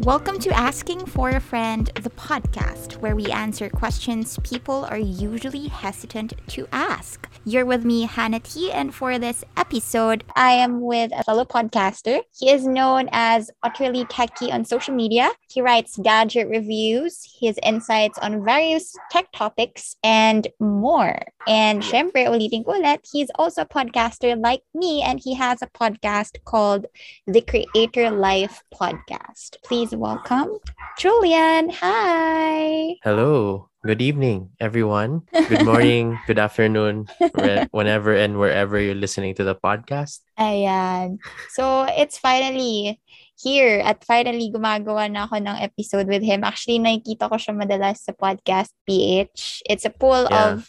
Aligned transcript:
Welcome 0.00 0.38
to 0.40 0.50
Asking 0.50 1.06
for 1.06 1.30
a 1.30 1.40
Friend, 1.40 1.86
the 2.02 2.10
podcast 2.10 2.98
where 2.98 3.16
we 3.16 3.28
answer 3.28 3.70
questions 3.70 4.38
people 4.44 4.84
are 4.90 4.98
usually 4.98 5.68
hesitant 5.68 6.34
to 6.48 6.68
ask. 6.70 7.26
You're 7.46 7.64
with 7.64 7.82
me, 7.82 8.02
Hannah 8.02 8.40
T, 8.40 8.70
and 8.70 8.94
for 8.94 9.18
this 9.18 9.42
episode, 9.56 10.22
I 10.36 10.52
am 10.52 10.82
with 10.82 11.12
a 11.16 11.24
fellow 11.24 11.46
podcaster. 11.46 12.20
He 12.36 12.50
is 12.50 12.66
known 12.66 13.08
as 13.10 13.50
Utterly 13.62 14.04
Techie 14.04 14.52
on 14.52 14.66
social 14.66 14.94
media. 14.94 15.30
He 15.48 15.62
writes 15.62 15.96
gadget 16.02 16.48
reviews, 16.48 17.22
his 17.40 17.58
insights 17.62 18.18
on 18.18 18.44
various 18.44 18.94
tech 19.10 19.32
topics, 19.32 19.96
and 20.04 20.46
more. 20.60 21.22
And 21.48 21.82
syempre, 21.82 22.26
ulitin 22.26 22.64
ko 22.64 22.74
he's 23.10 23.30
also 23.36 23.62
a 23.62 23.66
podcaster 23.66 24.38
like 24.38 24.62
me, 24.74 25.02
and 25.02 25.20
he 25.22 25.34
has 25.34 25.62
a 25.62 25.68
podcast 25.68 26.44
called 26.44 26.86
The 27.26 27.40
Creator 27.40 28.10
Life 28.10 28.62
Podcast. 28.74 29.62
Please 29.64 29.85
welcome 29.94 30.50
Julian. 30.98 31.70
Hi. 31.78 32.96
Hello. 33.04 33.68
Good 33.86 34.02
evening, 34.02 34.50
everyone. 34.58 35.22
Good 35.30 35.62
morning, 35.70 36.18
good 36.26 36.40
afternoon, 36.42 37.06
whe- 37.38 37.68
whenever 37.70 38.10
and 38.16 38.34
wherever 38.40 38.80
you're 38.80 38.98
listening 38.98 39.34
to 39.38 39.44
the 39.44 39.54
podcast. 39.54 40.26
Ayan. 40.40 41.18
So, 41.54 41.86
it's 41.94 42.18
finally 42.18 42.98
here 43.38 43.78
at 43.84 44.02
finally 44.02 44.50
gumagawa 44.50 45.06
na 45.12 45.30
ako 45.30 45.38
ng 45.38 45.56
episode 45.62 46.08
with 46.10 46.24
him. 46.26 46.42
Actually, 46.42 46.80
nakikita 46.82 47.30
ko 47.30 47.36
siya 47.38 47.54
madalas 47.54 48.02
sa 48.02 48.10
Podcast 48.16 48.74
PH. 48.90 49.62
It's 49.70 49.84
a 49.86 49.92
pool 49.94 50.26
Yeah. 50.26 50.58
of 50.58 50.66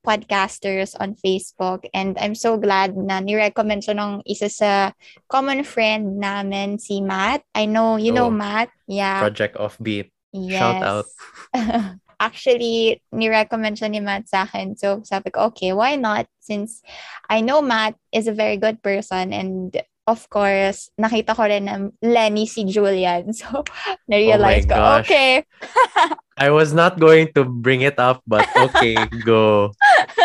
podcasters 0.00 0.96
on 0.98 1.14
Facebook 1.14 1.84
and 1.92 2.16
I'm 2.18 2.34
so 2.34 2.56
glad 2.56 2.96
na 2.96 3.20
ni-recommend 3.20 3.84
siya 3.84 3.96
ng 4.00 4.24
isa 4.24 4.48
sa 4.48 4.92
common 5.28 5.62
friend 5.64 6.18
namin, 6.18 6.80
si 6.80 7.00
Matt. 7.04 7.44
I 7.54 7.66
know, 7.68 7.96
you 7.96 8.12
know 8.12 8.28
Oh. 8.28 8.34
Matt. 8.34 8.70
Yeah. 8.88 9.20
Project 9.20 9.56
Offbeat. 9.60 10.10
Yes. 10.32 10.58
Shout 10.60 10.82
out. 10.82 11.06
Actually, 12.20 13.00
ni-recommend 13.12 13.80
siya 13.80 13.88
ni 13.88 14.00
Matt 14.00 14.28
sa 14.28 14.44
akin. 14.44 14.76
So, 14.76 15.00
sabi 15.08 15.32
ko, 15.32 15.48
okay, 15.52 15.72
why 15.72 15.96
not? 15.96 16.28
Since 16.40 16.84
I 17.28 17.40
know 17.40 17.64
Matt 17.64 17.96
is 18.12 18.28
a 18.28 18.36
very 18.36 18.60
good 18.60 18.84
person 18.84 19.32
and 19.32 19.72
of 20.10 20.26
course, 20.28 20.90
nakita 20.98 21.32
ko 21.38 21.46
rin 21.46 21.64
na 21.70 21.76
Leni 22.02 22.44
si 22.50 22.66
Jullian. 22.66 23.30
So, 23.38 23.62
na-realize 24.10 24.66
ko, 24.66 24.74
gosh. 24.74 25.06
okay. 25.06 25.46
I 26.40 26.50
was 26.50 26.72
not 26.74 26.98
going 26.98 27.30
to 27.38 27.44
bring 27.46 27.80
it 27.86 28.00
up, 28.00 28.20
but 28.26 28.48
okay, 28.72 28.96
go. 29.22 29.70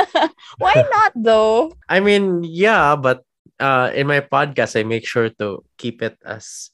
why 0.64 0.76
not 0.90 1.12
though? 1.16 1.76
I 1.88 2.00
mean, 2.00 2.42
yeah, 2.44 2.96
but 2.96 3.22
uh, 3.60 3.92
in 3.94 4.08
my 4.08 4.20
podcast, 4.20 4.80
I 4.80 4.84
make 4.84 5.06
sure 5.06 5.30
to 5.40 5.62
keep 5.78 6.02
it 6.02 6.18
as 6.26 6.72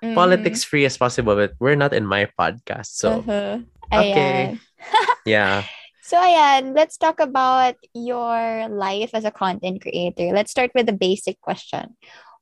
Mm. 0.00 0.16
politics 0.16 0.64
free 0.64 0.88
as 0.88 0.96
possible, 0.96 1.36
but 1.36 1.52
we're 1.60 1.76
not 1.76 1.92
in 1.92 2.08
my 2.08 2.24
podcast. 2.32 2.96
So, 2.96 3.20
Uh-huh. 3.20 3.60
okay. 3.92 4.56
Yeah. 5.28 5.68
So, 6.00 6.16
ayan, 6.16 6.72
let's 6.72 6.96
talk 6.96 7.20
about 7.20 7.76
your 7.92 8.64
life 8.72 9.12
as 9.12 9.28
a 9.28 9.30
content 9.30 9.84
creator. 9.84 10.32
Let's 10.32 10.56
start 10.56 10.72
with 10.72 10.88
the 10.88 10.96
basic 10.96 11.36
question. 11.44 12.00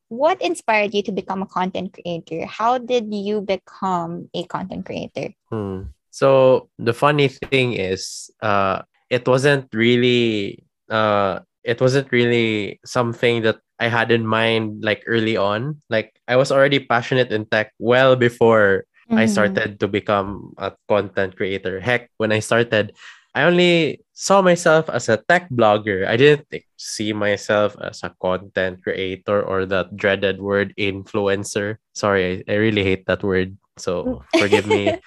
What 0.09 0.41
inspired 0.41 0.95
you 0.95 1.03
to 1.05 1.13
become 1.13 1.43
a 1.43 1.47
content 1.47 1.93
creator? 1.93 2.47
How 2.47 2.79
did 2.79 3.13
you 3.13 3.41
become 3.43 4.31
a 4.35 4.45
content 4.45 4.87
creator? 4.87 5.35
Hmm. 5.51 5.93
So 6.11 6.69
the 6.79 6.93
funny 6.93 7.29
thing 7.29 7.75
is, 7.75 8.31
uh, 8.43 8.83
it 9.11 9.29
wasn't 9.29 9.69
really, 9.73 10.65
uh, 10.91 11.41
it 11.65 11.81
wasn't 11.81 12.11
really 12.13 12.81
something 12.85 13.43
that 13.43 13.61
I 13.79 13.89
had 13.89 14.11
in 14.11 14.27
mind 14.27 14.83
like 14.83 15.05
early 15.07 15.37
on. 15.37 15.81
Like 15.91 16.17
I 16.27 16.37
was 16.37 16.51
already 16.51 16.81
passionate 16.81 17.31
in 17.31 17.47
tech 17.47 17.73
well 17.79 18.17
before 18.17 18.85
I 19.13 19.25
Mhm. 19.25 19.29
started 19.29 19.81
to 19.81 19.89
become 19.89 20.53
a 20.59 20.73
content 20.89 21.37
creator. 21.37 21.81
Heck, 21.81 22.11
when 22.17 22.33
I 22.33 22.41
started, 22.41 22.93
I 23.35 23.45
only 23.45 24.01
saw 24.13 24.43
myself 24.43 24.89
as 24.91 25.09
a 25.09 25.17
tech 25.17 25.49
blogger. 25.51 26.07
I 26.09 26.17
didn't 26.17 26.49
see 26.77 27.13
myself 27.13 27.77
as 27.81 28.03
a 28.03 28.15
content 28.21 28.83
creator 28.83 29.43
or 29.43 29.67
that 29.67 29.97
dreaded 29.97 30.41
word 30.41 30.75
influencer. 30.79 31.77
Sorry, 31.95 32.43
I, 32.49 32.53
I 32.53 32.57
really 32.57 32.83
hate 32.83 33.07
that 33.07 33.23
word. 33.23 33.57
So 33.79 34.25
forgive 34.39 34.67
me 34.67 34.99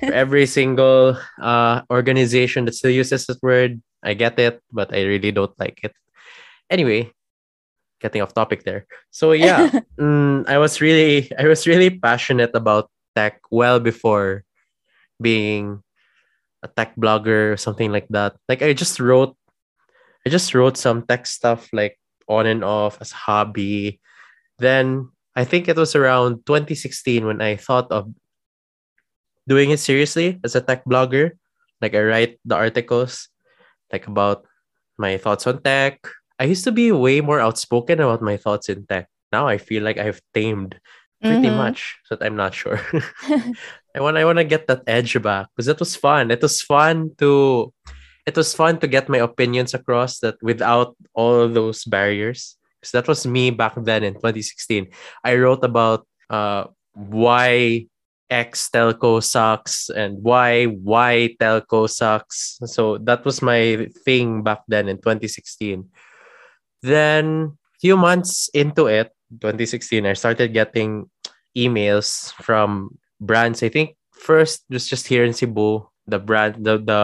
for 0.00 0.12
every 0.12 0.46
single 0.46 1.16
uh, 1.40 1.82
organization 1.90 2.64
that 2.66 2.74
still 2.74 2.90
uses 2.90 3.26
that 3.26 3.42
word. 3.42 3.80
I 4.02 4.14
get 4.14 4.38
it, 4.38 4.60
but 4.72 4.92
I 4.92 5.02
really 5.02 5.30
don't 5.30 5.54
like 5.58 5.80
it. 5.82 5.94
Anyway, 6.70 7.12
getting 8.00 8.22
off 8.22 8.34
topic 8.34 8.64
there. 8.64 8.86
So 9.10 9.32
yeah, 9.32 9.70
mm, 10.00 10.48
I 10.48 10.58
was 10.58 10.80
really 10.80 11.30
I 11.38 11.46
was 11.46 11.66
really 11.66 11.90
passionate 11.90 12.50
about 12.54 12.90
tech 13.14 13.40
well 13.50 13.80
before 13.80 14.44
being 15.20 15.85
a 16.62 16.68
tech 16.68 16.96
blogger 16.96 17.52
or 17.52 17.56
something 17.56 17.92
like 17.92 18.08
that. 18.10 18.36
Like 18.48 18.62
I 18.62 18.72
just 18.72 19.00
wrote 19.00 19.36
I 20.26 20.30
just 20.30 20.54
wrote 20.54 20.76
some 20.76 21.06
tech 21.06 21.26
stuff 21.26 21.68
like 21.72 21.98
on 22.28 22.46
and 22.46 22.64
off 22.64 22.98
as 23.00 23.12
hobby. 23.12 24.00
Then 24.58 25.10
I 25.36 25.44
think 25.44 25.68
it 25.68 25.76
was 25.76 25.94
around 25.94 26.46
2016 26.46 27.26
when 27.26 27.40
I 27.42 27.56
thought 27.56 27.90
of 27.92 28.10
doing 29.48 29.70
it 29.70 29.78
seriously 29.80 30.40
as 30.44 30.54
a 30.54 30.60
tech 30.60 30.84
blogger. 30.84 31.32
Like 31.80 31.94
I 31.94 32.02
write 32.02 32.40
the 32.44 32.56
articles 32.56 33.28
like 33.92 34.06
about 34.06 34.46
my 34.98 35.18
thoughts 35.18 35.46
on 35.46 35.62
tech. 35.62 36.00
I 36.38 36.44
used 36.44 36.64
to 36.64 36.72
be 36.72 36.92
way 36.92 37.20
more 37.20 37.40
outspoken 37.40 38.00
about 38.00 38.22
my 38.22 38.36
thoughts 38.36 38.68
in 38.68 38.86
tech. 38.86 39.08
Now 39.32 39.46
I 39.48 39.58
feel 39.58 39.82
like 39.82 39.98
I've 39.98 40.20
tamed 40.34 40.78
pretty 41.22 41.48
Mhm. 41.48 41.56
much, 41.56 41.96
but 42.10 42.22
I'm 42.24 42.36
not 42.36 42.54
sure. 42.54 42.80
I 43.96 44.00
want 44.00 44.20
I 44.20 44.28
want 44.28 44.36
to 44.36 44.44
get 44.44 44.68
that 44.68 44.84
edge 44.86 45.16
back 45.22 45.48
because 45.56 45.66
that 45.66 45.80
was 45.80 45.96
fun. 45.96 46.30
It 46.30 46.42
was 46.42 46.60
fun 46.60 47.16
to 47.16 47.72
it 48.28 48.36
was 48.36 48.52
fun 48.52 48.78
to 48.80 48.86
get 48.86 49.08
my 49.08 49.24
opinions 49.24 49.72
across 49.72 50.20
that 50.20 50.36
without 50.42 50.94
all 51.14 51.48
those 51.48 51.84
barriers. 51.88 52.60
Because 52.76 52.92
that 52.92 53.08
was 53.08 53.26
me 53.26 53.48
back 53.48 53.72
then 53.80 54.04
in 54.04 54.12
2016. 54.20 54.92
I 55.24 55.36
wrote 55.40 55.64
about 55.64 56.06
uh 56.28 56.68
why 56.92 57.88
X 58.28 58.68
telco 58.68 59.22
sucks 59.24 59.88
and 59.88 60.20
why 60.20 60.66
Y 60.66 61.36
telco 61.40 61.88
sucks. 61.88 62.58
So 62.68 62.98
that 63.08 63.24
was 63.24 63.40
my 63.40 63.88
thing 64.04 64.42
back 64.42 64.60
then 64.68 64.88
in 64.92 64.98
2016. 64.98 65.88
Then 66.82 67.56
few 67.80 67.96
months 67.96 68.50
into 68.52 68.86
it, 68.86 69.12
2016, 69.40 70.04
I 70.04 70.12
started 70.12 70.52
getting 70.52 71.08
emails 71.56 72.32
from 72.42 72.98
brands. 73.20 73.62
I 73.62 73.68
think 73.68 73.96
first 74.12 74.64
was 74.70 74.86
just 74.88 75.06
here 75.06 75.24
in 75.24 75.32
Cebu. 75.32 75.86
The 76.06 76.18
brand, 76.18 76.62
the 76.64 76.78
the 76.78 77.02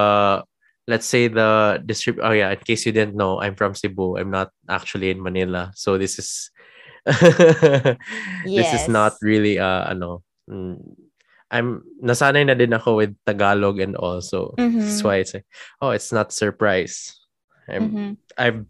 let's 0.86 1.06
say 1.06 1.28
the 1.28 1.80
distrib. 1.84 2.18
Oh 2.22 2.32
yeah, 2.32 2.50
in 2.52 2.58
case 2.62 2.86
you 2.86 2.92
didn't 2.92 3.16
know, 3.16 3.40
I'm 3.40 3.54
from 3.56 3.74
Cebu. 3.74 4.16
I'm 4.18 4.30
not 4.30 4.50
actually 4.68 5.10
in 5.10 5.22
Manila, 5.22 5.72
so 5.74 5.98
this 5.98 6.18
is 6.18 6.50
this 8.56 8.70
is 8.72 8.88
not 8.88 9.14
really 9.22 9.58
uh 9.58 9.90
ano. 9.90 10.22
mm, 10.50 10.78
I'm 11.52 11.84
nasanay 12.00 12.46
na 12.48 12.54
din 12.56 12.72
ako 12.72 12.96
with 13.04 13.12
Tagalog 13.28 13.76
and 13.80 13.96
also 13.96 14.54
that's 14.56 15.02
Mhm. 15.02 15.04
why 15.04 15.16
it's 15.20 15.34
like, 15.36 15.46
oh, 15.84 15.90
it's 15.92 16.12
not 16.12 16.32
surprise. 16.32 17.12
I'm 17.68 17.92
Mhm. 17.92 18.06
I've 18.38 18.64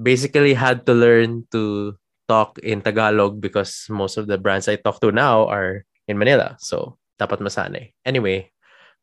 basically 0.00 0.54
had 0.54 0.86
to 0.86 0.94
learn 0.94 1.44
to 1.52 1.94
talk 2.28 2.56
in 2.62 2.80
Tagalog 2.80 3.40
because 3.40 3.84
most 3.90 4.16
of 4.16 4.26
the 4.28 4.38
brands 4.38 4.68
I 4.68 4.76
talk 4.80 5.00
to 5.04 5.12
now 5.12 5.48
are 5.48 5.84
in 6.08 6.18
Manila. 6.18 6.56
So, 6.58 6.96
dapat 7.20 7.38
masanay. 7.44 7.92
Anyway, 8.04 8.50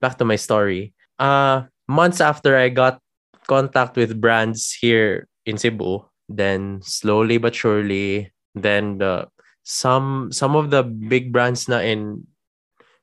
back 0.02 0.18
to 0.18 0.26
my 0.26 0.36
story. 0.36 0.94
Uh, 1.22 1.70
months 1.88 2.20
after 2.20 2.58
I 2.58 2.70
got 2.70 3.00
contact 3.48 3.96
with 3.96 4.20
brands 4.20 4.74
here 4.74 5.30
in 5.46 5.58
Cebu, 5.58 6.04
then 6.28 6.82
slowly 6.82 7.38
but 7.38 7.54
surely, 7.54 8.34
then 8.58 8.98
the 8.98 9.30
some 9.64 10.32
some 10.34 10.58
of 10.58 10.70
the 10.70 10.84
big 10.84 11.32
brands 11.32 11.70
na 11.70 11.80
in 11.80 12.26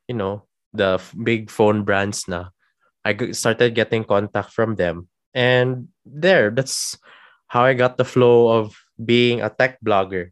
you 0.08 0.14
know, 0.14 0.44
the 0.72 1.00
big 1.22 1.50
phone 1.50 1.84
brands 1.84 2.26
na 2.26 2.50
I 3.04 3.16
started 3.32 3.75
getting 3.75 4.04
contact 4.04 4.52
from 4.52 4.76
them. 4.76 5.08
And 5.34 5.88
there, 6.04 6.50
that's 6.50 6.99
how 7.49 7.64
I 7.64 7.75
got 7.75 7.96
the 7.96 8.04
flow 8.04 8.49
of 8.49 8.76
being 9.02 9.40
a 9.40 9.50
tech 9.50 9.78
blogger. 9.81 10.31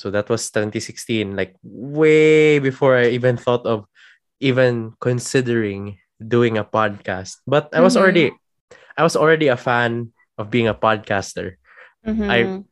So 0.00 0.08
that 0.16 0.32
was 0.32 0.48
2016, 0.48 1.36
like 1.36 1.52
way 1.60 2.56
before 2.56 2.96
I 2.96 3.12
even 3.12 3.36
thought 3.36 3.68
of 3.68 3.84
even 4.40 4.96
considering 4.96 6.00
doing 6.16 6.56
a 6.56 6.64
podcast. 6.64 7.36
But 7.44 7.68
I 7.76 7.84
was 7.84 7.94
Mhm. 7.96 8.00
already 8.00 8.26
I 8.96 9.04
was 9.04 9.16
already 9.16 9.48
a 9.52 9.60
fan 9.60 10.12
of 10.40 10.48
being 10.48 10.68
a 10.68 10.76
podcaster. 10.76 11.60
Mhm. 12.04 12.64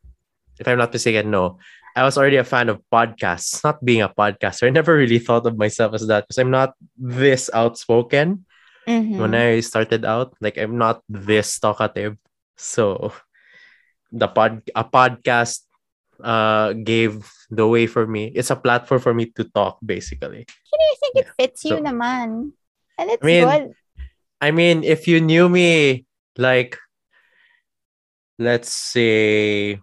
If 0.57 0.65
I'm 0.65 0.81
not 0.81 0.93
mistaken, 0.93 1.29
no. 1.29 1.61
I 1.97 2.05
was 2.05 2.17
already 2.17 2.37
a 2.41 2.45
fan 2.49 2.69
of 2.69 2.81
podcasts, 2.93 3.61
not 3.65 3.81
being 3.85 4.01
a 4.01 4.09
podcaster. 4.13 4.65
I 4.65 4.73
never 4.73 4.97
really 4.97 5.21
thought 5.21 5.45
of 5.45 5.57
myself 5.61 5.93
as 5.93 6.09
that 6.09 6.25
because 6.25 6.37
I'm 6.41 6.53
not 6.53 6.73
this 6.97 7.49
outspoken 7.53 8.45
Mhm. 8.89 9.21
when 9.21 9.33
I 9.37 9.61
started 9.61 10.05
out. 10.05 10.33
Like 10.41 10.57
I'm 10.57 10.77
not 10.81 11.05
this 11.09 11.57
talkative. 11.61 12.17
So 12.57 13.13
the 14.13 14.29
pod 14.29 14.65
a 14.73 14.85
podcast 14.85 15.68
uh 16.23 16.73
gave 16.73 17.27
the 17.51 17.67
way 17.67 17.87
for 17.87 18.07
me. 18.07 18.33
It's 18.35 18.51
a 18.51 18.57
platform 18.57 19.01
for 19.01 19.15
me 19.15 19.31
to 19.39 19.45
talk 19.45 19.79
basically. 19.85 20.47
I 20.75 20.95
think 21.01 21.15
it 21.23 21.29
fits 21.39 21.65
you 21.65 21.79
So- 21.79 21.83
naman. 21.83 22.53
And 22.99 23.11
it's 23.15 23.23
mean, 23.23 23.47
good. 23.47 23.73
I 24.41 24.51
mean, 24.51 24.83
if 24.83 25.07
you 25.07 25.21
knew 25.21 25.49
me 25.49 26.05
like 26.37 26.79
let's 28.39 28.71
say 28.73 29.79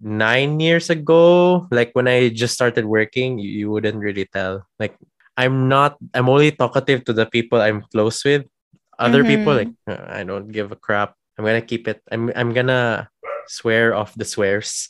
nine 0.00 0.58
years 0.58 0.90
ago, 0.90 1.66
like 1.70 1.90
when 1.94 2.08
I 2.08 2.28
just 2.30 2.54
started 2.54 2.84
working, 2.84 3.38
you, 3.38 3.50
you 3.50 3.70
wouldn't 3.70 3.98
really 3.98 4.26
tell. 4.26 4.66
Like 4.78 4.94
I'm 5.36 5.68
not 5.68 5.96
I'm 6.14 6.28
only 6.28 6.52
talkative 6.52 7.04
to 7.06 7.12
the 7.12 7.26
people 7.26 7.60
I'm 7.60 7.82
close 7.92 8.22
with. 8.24 8.46
Other 8.98 9.24
people 9.24 9.54
like. 9.56 9.72
"Uh, 9.88 9.98
I 10.06 10.22
don't 10.22 10.46
give 10.52 10.70
a 10.70 10.78
crap. 10.78 11.16
I'm 11.38 11.44
gonna 11.44 11.64
keep 11.64 11.88
it. 11.88 11.98
I'm 12.12 12.30
I'm 12.36 12.52
gonna 12.54 13.08
swear 13.46 13.94
off 13.94 14.14
the 14.14 14.24
swears. 14.24 14.88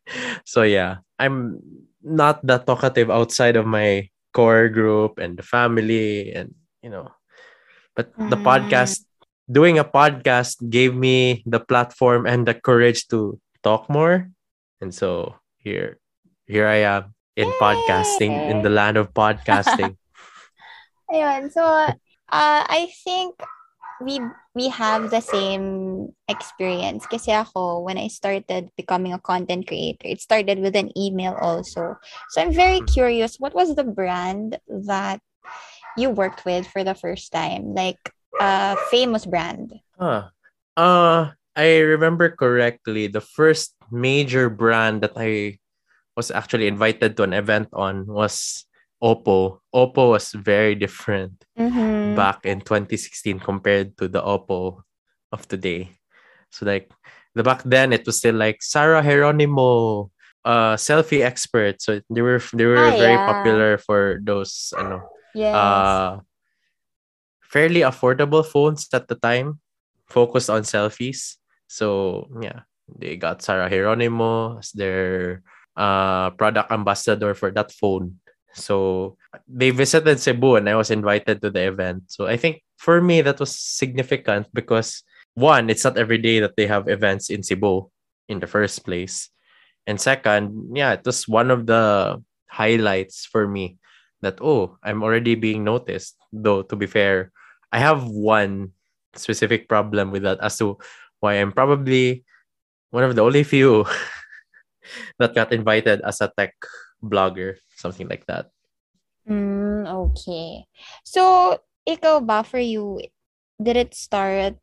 so 0.44 0.62
yeah, 0.62 0.98
I'm 1.18 1.60
not 2.02 2.44
that 2.46 2.66
talkative 2.66 3.10
outside 3.10 3.56
of 3.56 3.66
my 3.66 4.08
core 4.32 4.68
group 4.68 5.18
and 5.18 5.36
the 5.36 5.42
family 5.46 6.32
and 6.32 6.54
you 6.82 6.90
know. 6.90 7.10
But 7.96 8.12
the 8.16 8.36
Mm. 8.36 8.44
podcast 8.46 9.04
doing 9.50 9.78
a 9.78 9.84
podcast 9.84 10.58
gave 10.70 10.94
me 10.94 11.42
the 11.46 11.60
platform 11.60 12.26
and 12.26 12.46
the 12.46 12.54
courage 12.54 13.06
to 13.08 13.38
talk 13.62 13.88
more. 13.88 14.28
And 14.80 14.92
so 14.94 15.36
here 15.58 15.98
here 16.46 16.66
I 16.66 16.84
am 16.84 17.14
in 17.36 17.48
podcasting 17.60 18.34
in 18.50 18.62
the 18.62 18.70
land 18.70 18.96
of 18.96 19.12
podcasting. 19.14 19.96
Ayun. 21.12 21.50
So, 21.52 21.62
uh, 21.64 21.94
I 22.30 22.90
think 23.04 23.38
we 24.00 24.20
we 24.54 24.70
have 24.70 25.10
the 25.10 25.20
same 25.20 26.14
experience. 26.30 27.06
Kasi 27.06 27.34
ako, 27.34 27.82
when 27.82 27.98
I 27.98 28.06
started 28.06 28.70
becoming 28.78 29.12
a 29.12 29.18
content 29.18 29.66
creator, 29.66 30.06
it 30.06 30.22
started 30.22 30.62
with 30.62 30.78
an 30.78 30.96
email 30.96 31.34
also. 31.42 31.98
So, 32.30 32.40
I'm 32.40 32.54
very 32.54 32.80
Mm. 32.80 32.86
curious, 32.86 33.36
what 33.38 33.54
was 33.54 33.74
the 33.74 33.84
brand 33.84 34.58
that 34.68 35.20
you 35.98 36.10
worked 36.10 36.46
with 36.46 36.66
for 36.66 36.82
the 36.82 36.94
first 36.94 37.32
time? 37.32 37.74
Like, 37.74 37.98
a 38.40 38.76
famous 38.90 39.26
brand. 39.26 39.74
Huh. 39.98 40.30
Uh, 40.76 41.30
I 41.54 41.78
remember 41.78 42.30
correctly, 42.30 43.06
the 43.06 43.22
first 43.22 43.74
major 43.90 44.50
brand 44.50 45.02
that 45.02 45.14
I 45.14 45.58
was 46.16 46.30
actually 46.30 46.66
invited 46.66 47.16
to 47.16 47.22
an 47.22 47.32
event 47.32 47.68
on 47.72 48.06
was 48.06 48.66
Oppo. 49.04 49.60
Oppo 49.74 50.16
was 50.16 50.32
very 50.32 50.74
different 50.74 51.44
Mm-hmm. 51.60 52.14
back 52.16 52.46
in 52.48 52.60
2016 52.64 53.38
compared 53.38 53.96
to 53.98 54.08
the 54.08 54.22
Oppo 54.22 54.82
of 55.30 55.46
today. 55.46 55.92
So 56.50 56.64
like 56.66 56.90
the 57.34 57.42
back 57.44 57.62
then 57.64 57.92
it 57.92 58.06
was 58.06 58.18
still 58.18 58.34
like 58.34 58.62
Sarah 58.62 59.02
Geronimo, 59.02 60.10
uh 60.44 60.74
selfie 60.80 61.22
expert. 61.22 61.82
So 61.82 62.00
they 62.10 62.22
were 62.22 62.40
they 62.54 62.64
were 62.66 62.90
Ah, 62.90 62.98
very 62.98 63.18
yeah. 63.18 63.26
popular 63.28 63.78
for 63.78 64.18
those 64.24 64.72
ano 64.78 65.04
Yes. 65.34 65.54
uh 65.54 66.20
fairly 67.42 67.80
affordable 67.86 68.44
phones 68.44 68.88
at 68.92 69.06
the 69.08 69.14
time 69.14 69.60
focused 70.10 70.50
on 70.50 70.62
selfies 70.62 71.36
so 71.66 72.26
yeah 72.42 72.66
they 72.98 73.16
got 73.16 73.40
sarah 73.42 73.70
geronimo 73.70 74.58
as 74.58 74.72
their 74.74 75.40
uh 75.76 76.30
product 76.34 76.70
ambassador 76.70 77.34
for 77.34 77.50
that 77.50 77.70
phone 77.72 78.18
so 78.54 79.16
they 79.50 79.70
visited 79.70 80.18
cebu 80.20 80.56
and 80.56 80.70
i 80.70 80.74
was 80.74 80.90
invited 80.90 81.42
to 81.42 81.50
the 81.50 81.66
event. 81.66 82.04
So 82.06 82.26
i 82.26 82.36
think 82.36 82.62
for 82.78 83.02
me 83.02 83.20
that 83.20 83.40
was 83.40 83.50
significant 83.50 84.46
because 84.54 85.02
one 85.34 85.68
it's 85.68 85.84
not 85.84 85.98
every 85.98 86.18
day 86.18 86.38
that 86.40 86.56
they 86.56 86.66
have 86.66 86.88
events 86.88 87.28
in 87.28 87.42
cebu 87.42 87.90
in 88.28 88.40
the 88.40 88.46
first 88.46 88.84
place. 88.86 89.28
And 89.86 90.00
second 90.00 90.76
yeah 90.78 90.94
it 90.94 91.04
was 91.04 91.28
one 91.28 91.50
of 91.50 91.66
the 91.66 92.22
highlights 92.48 93.26
for 93.26 93.46
me 93.46 93.76
that 94.22 94.38
oh 94.40 94.78
i'm 94.82 95.02
already 95.02 95.34
being 95.34 95.64
noticed. 95.64 96.16
Though 96.32 96.62
to 96.62 96.76
be 96.76 96.86
fair 96.86 97.30
i 97.70 97.78
have 97.78 98.06
one 98.06 98.72
specific 99.14 99.68
problem 99.68 100.10
with 100.10 100.22
that 100.22 100.38
as 100.42 100.58
to 100.58 100.78
why 101.20 101.34
i'm 101.38 101.52
probably 101.52 102.24
one 102.90 103.02
of 103.02 103.14
the 103.14 103.22
only 103.22 103.42
few 103.42 103.86
that 105.18 105.34
got 105.34 105.52
invited 105.52 106.00
as 106.02 106.20
a 106.20 106.30
tech 106.36 106.54
blogger 107.04 107.56
something 107.76 108.08
like 108.08 108.24
that 108.26 108.48
Mm, 109.24 109.88
okay. 109.88 110.68
So, 111.00 111.56
ikaw 111.88 112.20
ba 112.20 112.44
for 112.44 112.60
you, 112.60 113.00
did 113.56 113.76
it 113.80 113.96
start 113.96 114.60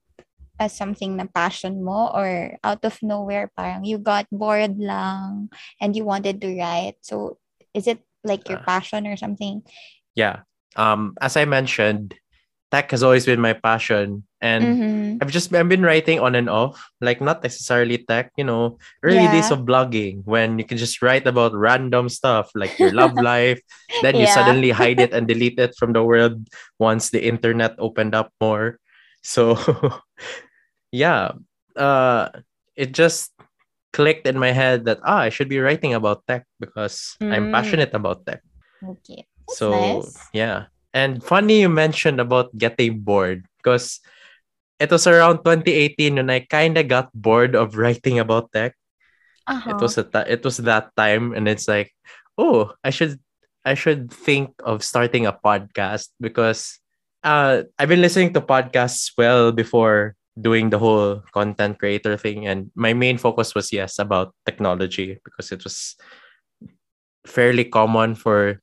as 0.61 0.77
something 0.77 1.17
na 1.17 1.25
passion 1.25 1.81
mo 1.81 2.13
or 2.13 2.61
out 2.61 2.85
of 2.85 3.01
nowhere 3.01 3.49
parang 3.57 3.81
you 3.89 3.97
got 3.97 4.29
bored 4.29 4.77
lang 4.77 5.49
and 5.81 5.97
you 5.97 6.05
wanted 6.05 6.37
to 6.45 6.53
write? 6.53 7.01
So, 7.01 7.41
is 7.73 7.89
it 7.89 8.05
like 8.21 8.45
your 8.53 8.61
Ah. 8.61 8.77
passion 8.77 9.09
or 9.09 9.17
something? 9.17 9.65
yeah 10.15 10.43
um 10.75 11.15
as 11.21 11.37
i 11.37 11.45
mentioned 11.45 12.15
tech 12.71 12.89
has 12.91 13.03
always 13.03 13.25
been 13.27 13.41
my 13.43 13.53
passion 13.53 14.23
and 14.41 14.63
Mm-hmm. 14.63 15.17
I've 15.21 15.29
just 15.29 15.53
I've 15.53 15.69
been 15.69 15.85
writing 15.85 16.17
on 16.19 16.33
and 16.33 16.49
off, 16.49 16.81
like 16.99 17.21
not 17.21 17.43
necessarily 17.43 17.99
tech, 18.01 18.31
you 18.39 18.43
know, 18.47 18.79
early 19.05 19.27
days 19.29 19.51
of 19.53 19.69
blogging 19.69 20.25
when 20.25 20.57
you 20.57 20.65
can 20.65 20.79
just 20.81 21.03
write 21.05 21.27
about 21.29 21.53
random 21.53 22.09
stuff 22.09 22.49
like 22.57 22.73
your 22.81 22.89
love 22.89 23.13
life, 23.21 23.61
then 24.01 24.17
you 24.17 24.25
Yeah. 24.25 24.33
suddenly 24.33 24.71
hide 24.73 24.97
it 24.99 25.13
and 25.13 25.27
delete 25.29 25.59
it 25.59 25.75
from 25.77 25.93
the 25.93 26.01
world 26.01 26.41
once 26.81 27.11
the 27.13 27.21
internet 27.21 27.75
opened 27.77 28.15
up 28.17 28.33
more. 28.41 28.79
So 29.21 29.59
yeah, 30.91 31.37
uh 31.77 32.29
it 32.75 32.91
just 32.97 33.29
clicked 33.93 34.25
in 34.25 34.39
my 34.39 34.51
head 34.55 34.85
that 34.89 34.97
ah 35.05 35.27
I 35.27 35.29
should 35.29 35.49
be 35.53 35.59
writing 35.61 35.93
about 35.93 36.25
tech 36.25 36.47
because 36.59 37.13
I'm 37.21 37.51
Mm. 37.51 37.53
passionate 37.53 37.93
about 37.93 38.25
tech. 38.25 38.41
Okay. 38.81 39.27
That's 39.45 39.59
so 39.59 40.01
nice. 40.01 40.17
yeah. 40.33 40.70
And 40.93 41.23
funny 41.23 41.61
you 41.61 41.69
mentioned 41.69 42.19
about 42.19 42.55
getting 42.57 42.99
bored 42.99 43.47
because 43.57 43.99
it 44.79 44.89
was 44.91 45.07
around 45.07 45.45
2018 45.45 46.15
when 46.15 46.29
I 46.29 46.41
kind 46.49 46.77
of 46.77 46.87
got 46.87 47.13
bored 47.13 47.55
of 47.55 47.77
writing 47.77 48.19
about 48.19 48.51
tech. 48.51 48.75
Uh-huh. 49.47 49.77
It 49.77 49.81
was 49.81 49.97
a 49.97 50.03
ta- 50.03 50.27
it 50.27 50.43
was 50.43 50.57
that 50.57 50.89
time 50.97 51.33
and 51.33 51.47
it's 51.47 51.67
like, 51.67 51.93
oh, 52.37 52.73
I 52.83 52.89
should 52.89 53.19
I 53.63 53.75
should 53.75 54.11
think 54.11 54.51
of 54.65 54.83
starting 54.83 55.25
a 55.25 55.33
podcast 55.33 56.09
because 56.19 56.79
uh 57.23 57.63
I've 57.77 57.89
been 57.89 58.01
listening 58.01 58.33
to 58.33 58.41
podcasts 58.41 59.13
well 59.17 59.51
before 59.51 60.15
doing 60.39 60.69
the 60.71 60.79
whole 60.79 61.21
content 61.33 61.77
creator 61.77 62.17
thing 62.17 62.47
and 62.47 62.71
my 62.73 62.93
main 62.93 63.17
focus 63.17 63.53
was 63.53 63.71
yes 63.71 63.99
about 63.99 64.33
technology 64.45 65.19
because 65.23 65.51
it 65.51 65.63
was 65.63 65.95
fairly 67.27 67.65
common 67.65 68.15
for 68.15 68.61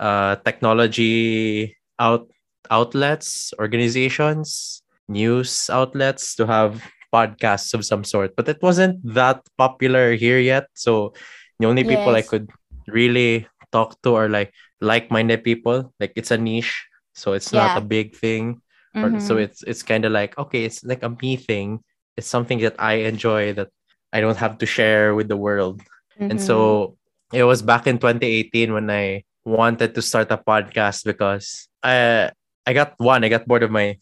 uh 0.00 0.36
technology 0.48 1.76
out 2.00 2.26
outlets 2.70 3.52
organizations 3.60 4.82
news 5.08 5.68
outlets 5.70 6.34
to 6.36 6.46
have 6.46 6.82
podcasts 7.12 7.74
of 7.74 7.84
some 7.84 8.04
sort. 8.04 8.36
But 8.36 8.48
it 8.48 8.62
wasn't 8.62 9.02
that 9.14 9.42
popular 9.58 10.14
here 10.14 10.38
yet. 10.38 10.68
So 10.74 11.14
the 11.58 11.66
only 11.66 11.84
people 11.84 12.14
i 12.16 12.22
could 12.22 12.50
really 12.88 13.46
talk 13.72 14.00
to 14.02 14.14
are 14.14 14.28
like 14.28 14.52
like-minded 14.80 15.44
people. 15.44 15.92
Like 16.00 16.12
it's 16.16 16.30
a 16.30 16.38
niche 16.38 16.86
so 17.14 17.32
it's 17.34 17.52
not 17.52 17.76
a 17.76 17.82
big 17.82 18.16
thing. 18.16 18.62
Or 19.02 19.18
so 19.18 19.36
it's 19.38 19.62
it's 19.64 19.82
kind 19.82 20.04
of 20.04 20.12
like 20.12 20.38
okay 20.38 20.64
it's 20.64 20.84
like 20.84 21.02
a 21.02 21.10
me 21.22 21.36
thing. 21.36 21.80
It's 22.16 22.28
something 22.28 22.60
that 22.60 22.76
i 22.78 23.06
enjoy 23.08 23.52
that 23.54 23.70
i 24.12 24.20
don't 24.20 24.36
have 24.38 24.58
to 24.58 24.66
share 24.66 25.14
with 25.14 25.28
the 25.28 25.36
world. 25.38 25.82
And 26.28 26.38
Mhm. 26.38 26.42
so 26.42 26.96
it 27.32 27.44
was 27.44 27.62
back 27.62 27.86
in 27.86 27.98
2018 27.98 28.72
when 28.72 28.90
I 28.90 29.24
wanted 29.44 29.94
to 29.94 30.02
start 30.02 30.30
a 30.30 30.38
podcast 30.38 31.04
because 31.04 31.68
I 31.82 32.30
I 32.66 32.72
got 32.72 32.94
one, 32.98 33.24
I 33.24 33.28
got 33.28 33.46
bored 33.46 33.62
of 33.62 33.70
my 33.70 33.98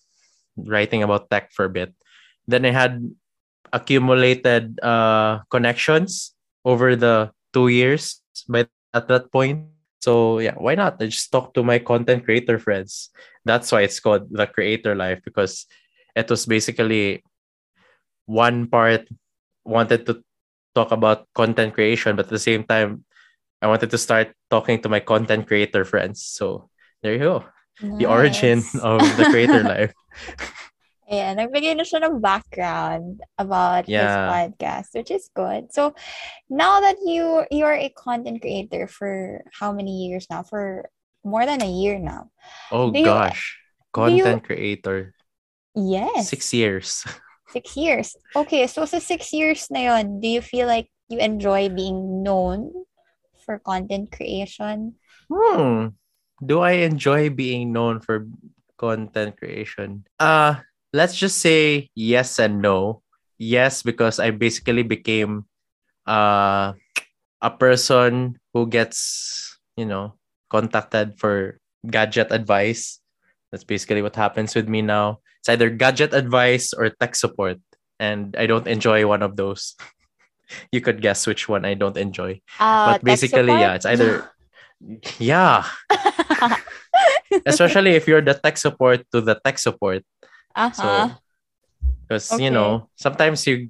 writing 0.57 1.03
about 1.03 1.31
tech 1.31 1.53
for 1.53 1.65
a 1.67 1.73
bit. 1.73 1.95
Then 2.47 2.65
I 2.65 2.73
had 2.73 3.03
accumulated 3.73 4.81
uh 4.81 5.45
connections 5.51 6.33
over 6.65 6.97
the 6.97 7.31
two 7.53 7.69
years 7.69 8.21
by 8.49 8.67
at 8.95 9.09
that 9.09 9.31
point. 9.31 9.69
So 10.01 10.39
yeah, 10.39 10.55
why 10.57 10.75
not? 10.75 11.03
I 11.03 11.07
just 11.07 11.31
talk 11.31 11.55
to 11.55 11.63
my 11.63 11.79
content 11.79 12.25
creator 12.25 12.59
friends. 12.59 13.11
That's 13.45 13.71
why 13.71 13.83
it's 13.83 14.01
called 14.01 14.31
the 14.31 14.47
creator 14.47 14.95
life 14.95 15.21
because 15.25 15.67
it 16.15 16.31
was 16.31 16.47
basically 16.47 17.23
one 18.27 18.69
part 18.69 19.09
wanted 19.65 20.07
to 20.07 20.23
talk 20.75 20.93
about 20.93 21.27
content 21.35 21.75
creation, 21.75 22.17
but 22.17 22.27
at 22.27 22.31
the 22.31 22.39
same 22.39 22.63
time, 22.65 23.05
I 23.61 23.67
wanted 23.67 23.91
to 23.91 23.99
start 23.99 24.33
talking 24.51 24.81
to 24.83 24.89
my 24.89 25.01
content 25.01 25.47
creator 25.47 25.85
friends. 25.85 26.23
So 26.23 26.71
there 27.03 27.13
you 27.13 27.19
go. 27.19 27.45
The 27.81 28.07
origin 28.07 28.63
of 28.83 29.01
the 29.17 29.25
creator 29.31 29.63
life. 29.67 29.95
Ayan, 31.09 31.41
nagbigay 31.41 31.73
na 31.73 31.89
siya 31.89 32.05
ng 32.05 32.21
background 32.21 33.25
about 33.41 33.89
his 33.89 33.97
podcast, 34.29 34.93
which 34.93 35.09
is 35.09 35.31
good. 35.33 35.73
So, 35.73 35.97
now 36.53 36.85
that 36.85 37.01
you 37.01 37.49
you're 37.49 37.73
a 37.73 37.89
content 37.89 38.45
creator 38.45 38.85
for 38.85 39.41
how 39.57 39.73
many 39.73 40.05
years 40.05 40.29
now? 40.29 40.45
For 40.45 40.91
more 41.25 41.47
than 41.49 41.63
a 41.65 41.71
year 41.71 41.97
now. 41.99 42.29
Oh 42.71 42.93
Do 42.93 43.01
gosh. 43.05 43.57
you- 43.57 43.65
Content 43.89 44.45
creator. 44.45 45.15
Yes. 45.73 46.29
Six 46.29 46.53
years. 46.53 47.07
Six 47.57 47.77
years. 47.79 48.13
Okay, 48.37 48.69
so 48.69 48.85
sa 48.85 49.01
six 49.01 49.33
years 49.33 49.65
na 49.73 49.89
yon, 49.89 50.21
do 50.21 50.29
you 50.29 50.45
feel 50.45 50.69
like 50.69 50.93
you 51.09 51.17
enjoy 51.25 51.73
being 51.73 52.21
known 52.21 52.69
for 53.49 53.57
content 53.65 54.13
creation? 54.13 55.01
Hmm. 55.33 55.97
Do 56.45 56.61
I 56.61 56.85
enjoy 56.85 57.33
being 57.33 57.73
known 57.73 58.05
for 58.05 58.29
content 58.77 59.41
creation? 59.41 60.05
Uh, 60.21 60.61
let's 60.93 61.17
just 61.17 61.41
say 61.41 61.89
yes 61.97 62.37
and 62.37 62.61
no. 62.61 63.01
Yes, 63.41 63.81
because 63.81 64.21
I 64.21 64.37
basically 64.37 64.85
became 64.85 65.49
uh 66.05 66.77
a 67.41 67.51
person 67.51 68.37
who 68.53 68.69
gets, 68.69 69.57
you 69.81 69.89
know, 69.89 70.21
contacted 70.53 71.17
for 71.17 71.57
gadget 71.89 72.29
advice. 72.31 73.01
That's 73.49 73.65
basically 73.65 74.05
what 74.05 74.17
happens 74.17 74.53
with 74.53 74.69
me 74.69 74.85
now. 74.85 75.25
It's 75.41 75.49
either 75.49 75.71
gadget 75.73 76.13
advice 76.13 76.77
or 76.77 76.91
tech 76.91 77.17
support. 77.17 77.57
And 77.99 78.37
I 78.37 78.45
don't 78.47 78.69
enjoy 78.69 79.07
one 79.09 79.23
of 79.25 79.41
those. 79.41 79.73
you 80.73 80.81
could 80.81 81.01
guess 81.03 81.27
which 81.27 81.49
one 81.49 81.65
I 81.65 81.75
don't 81.75 81.97
enjoy. 81.97 82.41
Uh, 82.59 82.95
but 82.97 83.05
basically, 83.05 83.53
yeah, 83.59 83.75
it's 83.75 83.87
either 83.87 84.31
yeah. 85.19 85.65
Especially 87.47 87.93
if 87.95 88.09
you're 88.09 88.23
the 88.25 88.35
tech 88.35 88.57
support 88.57 89.05
to 89.13 89.21
the 89.21 89.37
tech 89.45 89.59
support. 89.59 90.05
uh-huh. 90.57 90.73
So 90.73 91.15
because 92.09 92.33
Okay. 92.33 92.45
you 92.45 92.51
know, 92.51 92.89
sometimes 92.97 93.47
you 93.47 93.69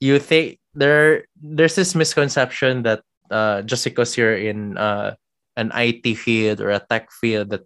you 0.00 0.18
think 0.18 0.58
there 0.74 1.24
there's 1.36 1.76
this 1.76 1.94
misconception 1.94 2.82
that 2.82 3.02
uh 3.30 3.62
just 3.62 3.84
because 3.84 4.16
you're 4.16 4.36
in 4.36 4.76
uh 4.78 5.14
an 5.56 5.70
IT 5.76 6.16
field 6.18 6.60
or 6.60 6.70
a 6.70 6.80
tech 6.82 7.12
field 7.12 7.50
that 7.50 7.62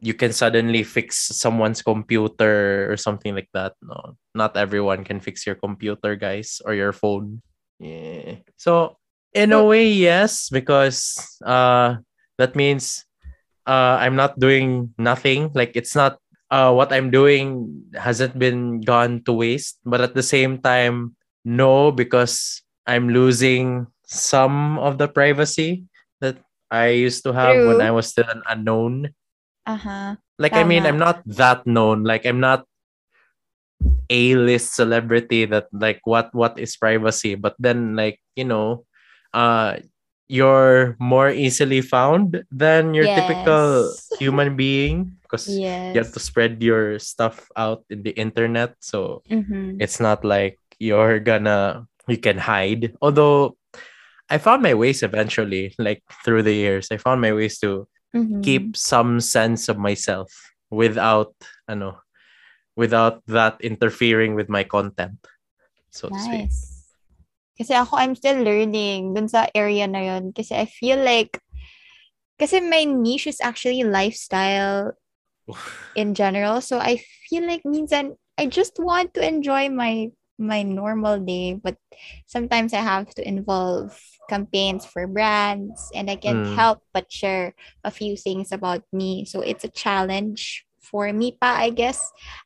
you 0.00 0.14
can 0.14 0.32
suddenly 0.32 0.82
fix 0.82 1.16
someone's 1.34 1.82
computer 1.82 2.86
or 2.90 2.96
something 2.96 3.34
like 3.34 3.50
that. 3.52 3.74
No, 3.82 4.16
not 4.34 4.56
everyone 4.56 5.04
can 5.04 5.20
fix 5.20 5.44
your 5.46 5.54
computer, 5.58 6.14
guys, 6.16 6.62
or 6.64 6.72
your 6.74 6.92
phone. 6.92 7.42
Yeah. 7.78 8.42
So 8.56 8.96
in 9.34 9.52
a 9.52 9.64
way, 9.64 9.88
yes, 9.88 10.50
because 10.50 11.16
uh 11.44 11.96
that 12.38 12.54
means 12.56 13.04
uh 13.66 13.98
I'm 14.00 14.16
not 14.16 14.38
doing 14.38 14.94
nothing. 14.98 15.50
Like 15.54 15.72
it's 15.74 15.94
not 15.94 16.18
uh 16.50 16.72
what 16.72 16.92
I'm 16.92 17.10
doing 17.10 17.68
hasn't 17.94 18.38
been 18.38 18.80
gone 18.80 19.22
to 19.26 19.32
waste, 19.32 19.78
but 19.84 20.00
at 20.00 20.14
the 20.14 20.22
same 20.26 20.58
time, 20.58 21.16
no, 21.44 21.92
because 21.92 22.62
I'm 22.86 23.08
losing 23.10 23.86
some 24.06 24.78
of 24.78 24.98
the 24.98 25.08
privacy 25.08 25.84
that 26.20 26.38
I 26.70 26.88
used 26.96 27.22
to 27.24 27.32
have 27.32 27.62
when 27.62 27.80
I 27.80 27.90
was 27.90 28.08
still 28.08 28.28
an 28.28 28.42
unknown. 28.48 29.14
uh-huh. 29.66 30.16
Like 30.38 30.56
I 30.56 30.64
mean, 30.64 30.86
I'm 30.86 30.98
not 30.98 31.22
that 31.26 31.66
known. 31.66 32.04
Like 32.04 32.24
I'm 32.26 32.40
not 32.40 32.64
A-list 34.10 34.74
celebrity 34.74 35.44
that 35.46 35.68
like 35.72 36.00
what 36.04 36.32
what 36.34 36.58
is 36.58 36.76
privacy. 36.76 37.34
But 37.34 37.54
then 37.58 37.96
like, 37.96 38.20
you 38.36 38.44
know, 38.44 38.84
uh 39.34 39.78
you're 40.28 40.96
more 41.00 41.28
easily 41.30 41.80
found 41.80 42.44
than 42.52 42.92
your 42.94 43.08
typical 43.08 43.92
human 44.18 44.56
being 44.56 45.16
because 45.22 45.48
Yes. 45.48 45.92
you 45.94 46.00
have 46.04 46.12
to 46.12 46.20
spread 46.20 46.62
your 46.62 46.98
stuff 46.98 47.48
out 47.56 47.84
in 47.90 48.02
the 48.02 48.12
internet. 48.16 48.76
So 48.80 49.22
Mhm. 49.30 49.76
it's 49.80 50.00
not 50.00 50.24
like 50.24 50.58
you're 50.78 51.20
gonna 51.20 51.86
you 52.08 52.18
can 52.18 52.38
hide. 52.38 52.96
Although 53.00 53.56
I 54.30 54.38
found 54.38 54.62
my 54.62 54.74
ways 54.74 55.02
eventually, 55.02 55.74
like 55.78 56.02
through 56.24 56.42
the 56.44 56.52
years. 56.54 56.88
I 56.92 56.96
found 56.96 57.20
my 57.20 57.32
ways 57.32 57.58
to 57.60 57.88
Mhm. 58.14 58.42
keep 58.42 58.76
some 58.76 59.20
sense 59.20 59.68
of 59.68 59.76
myself 59.78 60.28
without 60.70 61.32
ano 61.68 62.00
without 62.78 63.26
that 63.26 63.58
interfering 63.58 64.38
with 64.38 64.46
my 64.46 64.62
content 64.62 65.18
so 65.90 66.06
to 66.08 66.14
speak 66.14 66.46
Nice. 66.46 66.78
Kasi 67.58 67.74
ako, 67.74 67.98
I'm 67.98 68.14
still 68.14 68.38
learning 68.38 69.18
dun 69.18 69.26
sa 69.26 69.50
area 69.50 69.90
na 69.90 69.98
yun. 69.98 70.30
Kasi 70.30 70.54
I 70.54 70.70
feel 70.70 71.02
like, 71.02 71.42
kasi 72.38 72.62
my 72.62 72.86
niche 72.86 73.26
is 73.26 73.42
actually 73.42 73.82
lifestyle 73.82 74.94
in 75.98 76.14
general. 76.14 76.62
So 76.62 76.78
I 76.78 77.02
feel 77.26 77.42
like 77.50 77.66
means 77.66 77.90
minsan, 77.90 78.14
I 78.38 78.46
just 78.46 78.78
want 78.78 79.10
to 79.18 79.26
enjoy 79.26 79.74
my 79.74 80.14
my 80.38 80.62
normal 80.62 81.18
day. 81.18 81.58
But 81.58 81.82
sometimes 82.30 82.70
I 82.70 82.78
have 82.86 83.10
to 83.18 83.26
involve 83.26 83.98
campaigns 84.30 84.86
for 84.86 85.10
brands 85.10 85.90
and 85.90 86.06
I 86.06 86.14
can't 86.14 86.46
Mm. 86.46 86.54
help 86.54 86.78
but 86.94 87.10
share 87.10 87.58
a 87.82 87.90
few 87.90 88.14
things 88.14 88.54
about 88.54 88.86
me. 88.94 89.26
So 89.26 89.42
it's 89.42 89.66
a 89.66 89.72
challenge 89.74 90.67
for 90.88 91.12
me 91.12 91.36
pa, 91.36 91.60
I 91.60 91.70
guess. 91.70 92.00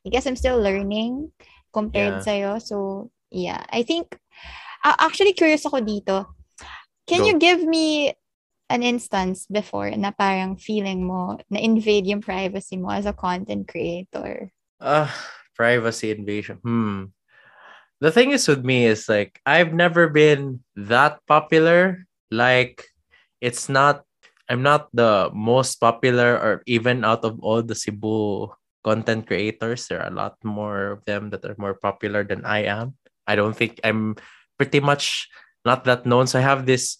I 0.05 0.11
guess 0.11 0.27
I'm 0.27 0.35
still 0.35 0.59
learning 0.59 1.31
compared 1.71 2.19
Yeah. 2.19 2.27
sa'yo. 2.27 2.51
So, 2.59 3.09
yeah. 3.31 3.63
I 3.71 3.83
think, 3.83 4.19
uh, 4.83 4.95
actually 4.99 5.33
curious 5.33 5.65
ako 5.65 5.79
dito. 5.81 6.27
Can 7.07 7.23
Go. 7.23 7.27
you 7.31 7.35
give 7.39 7.63
me 7.63 8.13
an 8.67 8.83
instance 8.83 9.47
before 9.47 9.91
na 9.95 10.11
parang 10.11 10.55
feeling 10.59 11.07
mo 11.07 11.39
na 11.51 11.59
invade 11.59 12.07
yung 12.07 12.23
privacy 12.23 12.75
mo 12.75 12.91
as 12.91 13.07
a 13.07 13.15
content 13.15 13.67
creator? 13.67 14.51
uh 14.83 15.07
privacy 15.55 16.11
invasion 16.11 16.59
hmm 16.59 17.05
the 18.03 18.11
thing 18.11 18.31
is 18.35 18.47
with 18.47 18.65
me 18.65 18.85
is 18.85 19.07
like 19.07 19.39
i've 19.45 19.73
never 19.73 20.09
been 20.09 20.59
that 20.75 21.23
popular 21.25 22.03
like 22.29 22.83
it's 23.39 23.69
not 23.69 24.03
i'm 24.49 24.61
not 24.61 24.89
the 24.93 25.29
most 25.33 25.77
popular 25.79 26.35
or 26.37 26.63
even 26.67 27.03
out 27.03 27.23
of 27.23 27.39
all 27.41 27.61
the 27.61 27.75
cebu 27.75 28.47
content 28.83 29.27
creators. 29.27 29.87
There 29.87 30.01
are 30.03 30.11
a 30.11 30.15
lot 30.15 30.35
more 30.43 30.99
of 30.99 31.05
them 31.05 31.29
that 31.31 31.45
are 31.45 31.55
more 31.57 31.73
popular 31.73 32.23
than 32.23 32.43
i 32.45 32.67
am. 32.67 32.95
I 33.27 33.35
don't 33.35 33.55
think 33.55 33.79
i'm 33.83 34.15
pretty 34.57 34.79
much 34.83 35.29
not 35.63 35.85
that 35.85 36.05
known. 36.05 36.27
So 36.27 36.39
i 36.39 36.43
have 36.43 36.65
this 36.67 36.99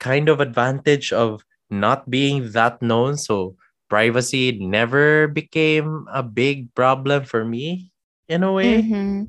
kind 0.00 0.28
of 0.28 0.40
advantage 0.40 1.12
of 1.12 1.42
not 1.70 2.10
being 2.10 2.52
that 2.52 2.82
known. 2.82 3.16
So 3.16 3.56
privacy 3.88 4.58
never 4.60 5.28
became 5.28 6.06
a 6.12 6.22
big 6.22 6.74
problem 6.74 7.24
for 7.24 7.44
me 7.44 7.92
in 8.28 8.42
a 8.42 8.52
way. 8.52 8.82
Mhm. 8.82 9.28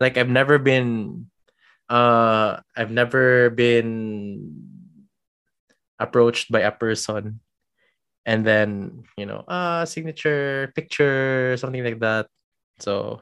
like 0.00 0.16
I've 0.18 0.32
never 0.32 0.58
been 0.58 1.26
uh 1.88 2.58
I've 2.76 2.90
never 2.90 3.50
been 3.50 4.71
approached 5.98 6.50
by 6.52 6.60
a 6.60 6.72
person. 6.72 7.40
And 8.26 8.46
then 8.46 9.04
you 9.18 9.26
know 9.26 9.42
uh 9.48 9.84
signature 9.84 10.72
picture 10.76 11.56
something 11.58 11.82
like 11.84 12.00
that. 12.00 12.26
So 12.80 13.20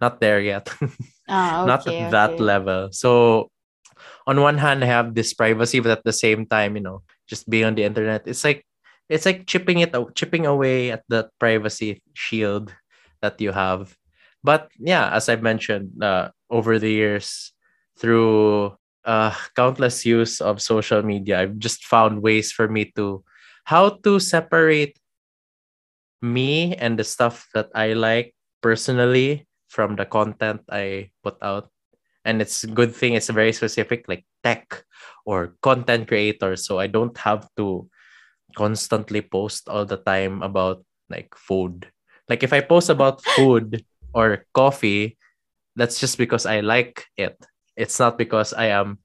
not 0.00 0.20
there 0.20 0.40
yet. 0.40 0.68
Ah, 1.28 1.64
not 1.64 1.86
okay, 1.86 2.04
at 2.04 2.10
that 2.10 2.40
level. 2.40 2.88
So 2.92 3.50
on 4.26 4.40
one 4.40 4.58
hand 4.58 4.82
i 4.84 4.86
have 4.86 5.14
this 5.14 5.32
privacy 5.34 5.80
but 5.80 5.90
at 5.92 6.04
the 6.04 6.12
same 6.12 6.46
time 6.46 6.76
you 6.76 6.82
know 6.82 7.02
just 7.28 7.48
being 7.50 7.64
on 7.64 7.74
the 7.74 7.84
internet 7.84 8.22
it's 8.26 8.44
like 8.44 8.64
it's 9.08 9.26
like 9.26 9.46
chipping 9.46 9.80
it 9.80 9.94
chipping 10.14 10.46
away 10.46 10.90
at 10.90 11.02
that 11.08 11.30
privacy 11.38 12.02
shield 12.14 12.72
that 13.22 13.40
you 13.40 13.52
have. 13.52 13.96
But 14.42 14.70
yeah 14.78 15.10
as 15.12 15.28
i 15.28 15.36
mentioned 15.36 16.02
uh, 16.02 16.30
over 16.50 16.78
the 16.78 16.90
years 16.90 17.52
through 17.98 18.76
uh, 19.04 19.34
countless 19.56 20.04
use 20.04 20.40
of 20.40 20.60
social 20.60 21.02
media. 21.02 21.40
I've 21.40 21.58
just 21.58 21.84
found 21.84 22.22
ways 22.22 22.52
for 22.52 22.68
me 22.68 22.92
to 22.96 23.24
how 23.64 24.00
to 24.02 24.18
separate 24.18 24.98
me 26.22 26.74
and 26.76 26.98
the 26.98 27.04
stuff 27.04 27.48
that 27.54 27.68
i 27.74 27.92
like 27.94 28.34
personally 28.60 29.46
from 29.68 29.96
the 29.96 30.04
content 30.04 30.60
i 30.68 31.08
put 31.22 31.36
out. 31.40 31.70
And 32.24 32.42
it's 32.42 32.64
a 32.64 32.68
good 32.68 32.94
thing 32.94 33.14
it's 33.14 33.30
very 33.30 33.52
specific 33.52 34.04
like 34.08 34.26
tech 34.44 34.84
or 35.24 35.56
content 35.62 36.08
creator. 36.08 36.56
So 36.56 36.78
i 36.78 36.86
don't 36.86 37.16
have 37.18 37.48
to 37.56 37.88
constantly 38.56 39.22
post 39.22 39.68
all 39.68 39.86
the 39.86 39.96
time 39.96 40.42
about 40.42 40.84
like 41.08 41.32
food. 41.36 41.88
Like 42.28 42.42
if 42.42 42.52
i 42.52 42.60
post 42.60 42.90
about 42.90 43.24
food 43.36 43.84
or 44.12 44.44
coffee 44.52 45.16
that's 45.76 46.00
just 46.00 46.18
because 46.18 46.46
i 46.46 46.60
like 46.60 47.06
it 47.16 47.38
it's 47.80 47.96
not 47.98 48.20
because 48.20 48.52
i 48.52 48.68
am 48.68 49.00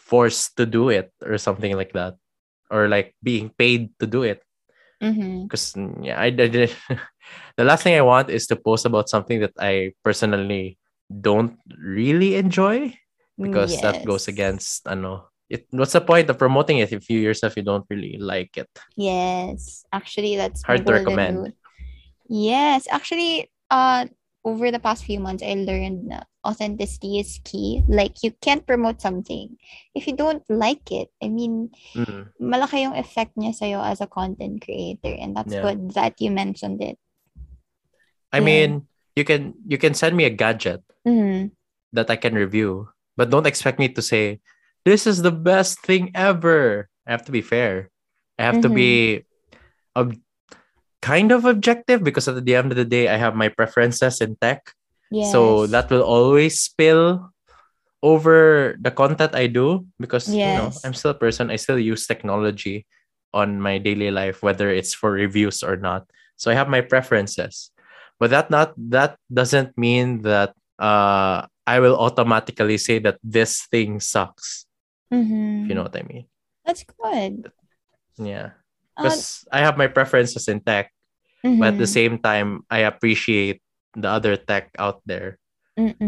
forced 0.00 0.56
to 0.56 0.64
do 0.64 0.88
it 0.88 1.12
or 1.24 1.36
something 1.36 1.76
like 1.76 1.92
that 1.92 2.16
or 2.72 2.88
like 2.88 3.14
being 3.22 3.52
paid 3.56 3.92
to 4.00 4.06
do 4.06 4.24
it. 4.24 4.42
Because 5.44 5.76
yeah 6.00 6.16
I, 6.18 6.32
I 6.32 6.48
did 6.48 6.72
the 7.56 7.64
last 7.64 7.84
thing 7.84 7.96
i 7.96 8.02
want 8.04 8.30
is 8.30 8.46
to 8.48 8.56
post 8.56 8.86
about 8.88 9.08
something 9.08 9.40
that 9.40 9.52
i 9.60 9.92
personally 10.02 10.78
don't 11.08 11.60
really 11.76 12.36
enjoy 12.36 12.96
because 13.38 13.80
that 13.80 14.04
goes 14.06 14.28
against 14.28 14.88
I 14.88 14.94
know 14.94 15.28
it 15.48 15.66
what's 15.70 15.92
the 15.92 16.00
point 16.00 16.30
of 16.30 16.38
promoting 16.38 16.78
it 16.78 16.92
if 16.92 17.10
you 17.10 17.20
yourself 17.20 17.56
you 17.56 17.62
don't 17.62 17.84
really 17.90 18.16
like 18.18 18.56
it? 18.56 18.70
Yes, 18.96 19.84
actually, 19.92 20.36
that's 20.36 20.62
Hard 20.62 20.86
to 20.86 20.92
recommend. 20.92 21.52
Yes, 22.28 22.88
actually, 22.90 23.50
uh, 23.70 24.06
over 24.44 24.70
the 24.70 24.78
past 24.78 25.04
few 25.04 25.18
months, 25.18 25.42
I 25.42 25.56
learned 25.56 26.12
authenticity 26.44 27.18
is 27.18 27.40
key. 27.44 27.82
Like, 27.88 28.22
you 28.22 28.32
can't 28.44 28.66
promote 28.66 29.00
something 29.00 29.56
if 29.96 30.06
you 30.06 30.14
don't 30.14 30.44
like 30.48 30.92
it. 30.92 31.08
I 31.22 31.28
mean, 31.32 31.72
Mm, 31.96 32.28
malaki 32.36 32.84
yung 32.84 32.94
effect 32.94 33.32
niya 33.40 33.56
sa'yo 33.56 33.80
as 33.80 34.04
a 34.04 34.06
content 34.10 34.60
creator, 34.60 35.10
and 35.16 35.32
that's 35.34 35.54
Yeah. 35.54 35.64
good 35.64 35.96
that 35.96 36.20
you 36.20 36.30
mentioned 36.30 36.82
it. 36.82 36.98
i 38.34 38.42
Yeah. 38.42 38.50
mean 38.50 38.90
you 39.14 39.22
can 39.22 39.54
you 39.62 39.78
can 39.78 39.94
send 39.94 40.18
me 40.18 40.26
a 40.26 40.32
gadget 40.34 40.82
Mhm. 41.06 41.54
that 41.94 42.10
i 42.10 42.18
can 42.18 42.34
review 42.34 42.90
but 43.14 43.30
don't 43.30 43.46
expect 43.46 43.78
me 43.78 43.86
to 43.86 44.02
say 44.02 44.42
this 44.82 45.06
is 45.06 45.22
the 45.22 45.30
best 45.30 45.78
thing 45.86 46.10
ever. 46.18 46.90
I 47.06 47.14
have 47.14 47.24
to 47.30 47.32
be 47.32 47.40
fair. 47.46 47.94
I 48.36 48.42
have 48.50 48.58
to 48.60 48.68
be 48.68 49.22
ob- 49.94 50.18
kind 51.04 51.28
of 51.36 51.44
objective 51.44 52.00
because 52.00 52.24
at 52.26 52.40
the 52.40 52.56
end 52.56 52.72
of 52.72 52.80
the 52.80 52.88
day, 52.88 53.12
I 53.12 53.20
have 53.20 53.36
my 53.36 53.52
preferences 53.52 54.24
in 54.24 54.40
tech. 54.40 54.72
Yes. 55.12 55.28
So 55.30 55.68
that 55.68 55.92
will 55.92 56.02
always 56.02 56.58
spill 56.64 57.28
over 58.00 58.76
the 58.80 58.90
content 58.90 59.34
I 59.36 59.46
do 59.48 59.84
because 60.00 60.28
you 60.32 60.40
know 60.56 60.68
I'm 60.84 60.96
still 60.96 61.12
a 61.12 61.20
person. 61.20 61.52
I 61.52 61.56
still 61.60 61.78
use 61.78 62.06
technology 62.08 62.88
on 63.36 63.60
my 63.60 63.76
daily 63.78 64.10
life, 64.10 64.42
whether 64.42 64.70
it's 64.72 64.94
for 64.96 65.12
reviews 65.12 65.62
or 65.62 65.76
not. 65.76 66.08
So 66.40 66.50
I 66.50 66.54
have 66.54 66.68
my 66.72 66.80
preferences, 66.80 67.70
but 68.18 68.30
that 68.30 68.48
not 68.50 68.72
that 68.90 69.16
doesn't 69.32 69.76
mean 69.76 70.22
that 70.24 70.56
uh 70.80 71.46
I 71.66 71.80
will 71.80 71.96
automatically 71.96 72.76
say 72.76 72.98
that 73.04 73.16
this 73.24 73.64
thing 73.72 74.00
sucks. 74.00 74.66
Mhm. 75.12 75.64
If 75.64 75.68
you 75.68 75.74
know 75.76 75.84
what 75.88 75.96
I 75.96 76.04
mean? 76.04 76.26
That's 76.64 76.84
good. 76.84 77.52
Yeah, 78.20 78.54
Uh, 78.94 79.02
because 79.10 79.42
I 79.50 79.58
have 79.66 79.74
my 79.74 79.90
preferences 79.90 80.46
in 80.46 80.62
tech, 80.62 80.93
but 81.58 81.74
at 81.74 81.78
the 81.78 81.84
mhm. 81.84 81.88
same 81.90 82.18
time, 82.18 82.64
I 82.70 82.86
appreciate 82.88 83.62
the 83.94 84.08
other 84.10 84.36
tech 84.36 84.70
out 84.78 85.02
there 85.06 85.38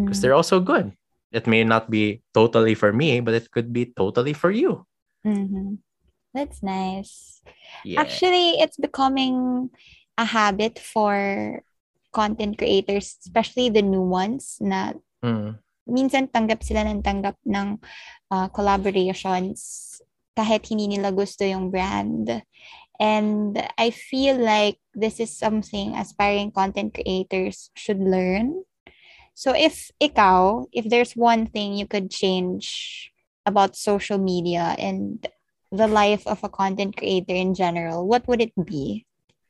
because 0.04 0.20
they're 0.20 0.34
also 0.36 0.60
good. 0.60 0.92
It 1.32 1.46
may 1.46 1.64
not 1.64 1.90
be 1.90 2.22
totally 2.34 2.74
for 2.74 2.92
me, 2.92 3.20
but 3.20 3.34
it 3.34 3.50
could 3.50 3.72
be 3.72 3.92
totally 3.96 4.32
for 4.32 4.50
you. 4.50 4.86
Mhm. 5.24 5.78
That's 6.34 6.62
nice. 6.62 7.42
Yeah. 7.84 8.00
Actually, 8.00 8.60
it's 8.60 8.76
becoming 8.76 9.70
a 10.18 10.24
habit 10.26 10.78
for 10.78 11.62
content 12.12 12.58
creators, 12.58 13.16
especially 13.24 13.70
the 13.70 13.82
new 13.82 14.02
ones, 14.02 14.58
na 14.60 14.94
Mm. 15.22 15.58
minsan 15.86 16.28
tanggap 16.30 16.62
sila 16.62 16.84
ng 16.86 17.02
tanggap 17.02 17.36
ng 17.46 17.78
uh, 18.32 18.48
collaborations 18.52 19.98
kahit 20.36 20.66
hindi 20.68 20.88
nila 20.88 21.10
gusto 21.14 21.44
yung 21.46 21.70
brand. 21.72 22.42
And 23.00 23.60
I 23.78 23.90
feel 23.90 24.36
like 24.36 24.78
this 24.94 25.20
is 25.20 25.36
something 25.36 25.94
aspiring 25.94 26.52
content 26.52 26.94
creators 26.94 27.70
should 27.74 28.00
learn. 28.00 28.64
So 29.34 29.52
if 29.52 29.90
ikaw, 30.00 30.66
if 30.72 30.88
there's 30.88 31.12
one 31.12 31.46
thing 31.46 31.74
you 31.74 31.86
could 31.86 32.10
change 32.10 33.12
about 33.44 33.76
social 33.76 34.18
media 34.18 34.74
and 34.78 35.26
the 35.70 35.86
life 35.86 36.26
of 36.26 36.42
a 36.42 36.48
content 36.48 36.96
creator 36.96 37.34
in 37.34 37.52
general, 37.54 38.06
what 38.06 38.26
would 38.28 38.40
it 38.40 38.52
be? 38.64 39.04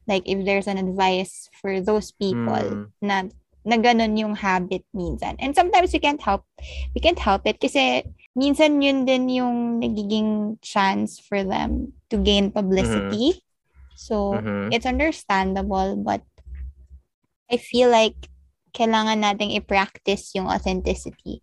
Like 0.06 0.26
if 0.26 0.44
there's 0.44 0.66
an 0.66 0.78
advice 0.78 1.48
for 1.60 1.80
those 1.80 2.10
people 2.10 2.54
Mm. 2.54 2.90
na 3.02 3.16
na 3.66 3.76
ganun 3.82 4.14
yung 4.14 4.38
habit 4.38 4.86
minsan. 4.94 5.34
And 5.42 5.50
sometimes 5.50 5.90
we 5.90 5.98
can't 5.98 6.22
help 6.22 6.46
we 6.94 7.02
can't 7.02 7.18
help 7.18 7.42
it 7.50 7.58
kasi 7.58 8.06
minsan 8.38 8.78
yun 8.78 9.02
din 9.06 9.26
yung 9.26 9.82
nagiging 9.82 10.62
chance 10.62 11.18
for 11.18 11.42
them 11.42 11.95
to 12.10 12.16
gain 12.18 12.50
publicity. 12.52 13.42
So 13.94 14.42
Mhm. 14.42 14.72
it's 14.72 14.86
understandable 14.86 15.96
but 15.96 16.22
I 17.50 17.56
feel 17.56 17.90
like 17.90 18.16
kailangan 18.75 19.22
nating 19.22 19.54
i-practice 19.56 20.34
yung 20.34 20.46
authenticity 20.50 21.40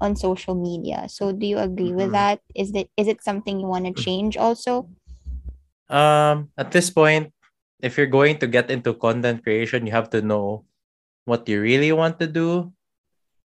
on 0.00 0.14
social 0.14 0.54
media. 0.54 1.08
So 1.08 1.32
do 1.32 1.46
you 1.46 1.58
agree 1.58 1.92
with 1.92 2.12
Mhm. 2.12 2.12
that? 2.12 2.40
Is 2.54 2.72
it 2.76 2.90
is 2.96 3.08
it 3.08 3.24
something 3.24 3.58
you 3.60 3.66
want 3.68 3.86
to 3.88 3.94
change 3.96 4.36
also? 4.36 4.88
Um, 5.88 6.50
at 6.58 6.70
this 6.72 6.90
point, 6.90 7.32
if 7.80 7.96
you're 7.96 8.10
going 8.10 8.38
to 8.38 8.46
get 8.46 8.70
into 8.70 8.94
content 8.94 9.42
creation, 9.42 9.86
you 9.86 9.92
have 9.92 10.10
to 10.10 10.22
know 10.22 10.64
what 11.24 11.48
you 11.48 11.60
really 11.60 11.92
want 11.92 12.18
to 12.20 12.26
do 12.26 12.72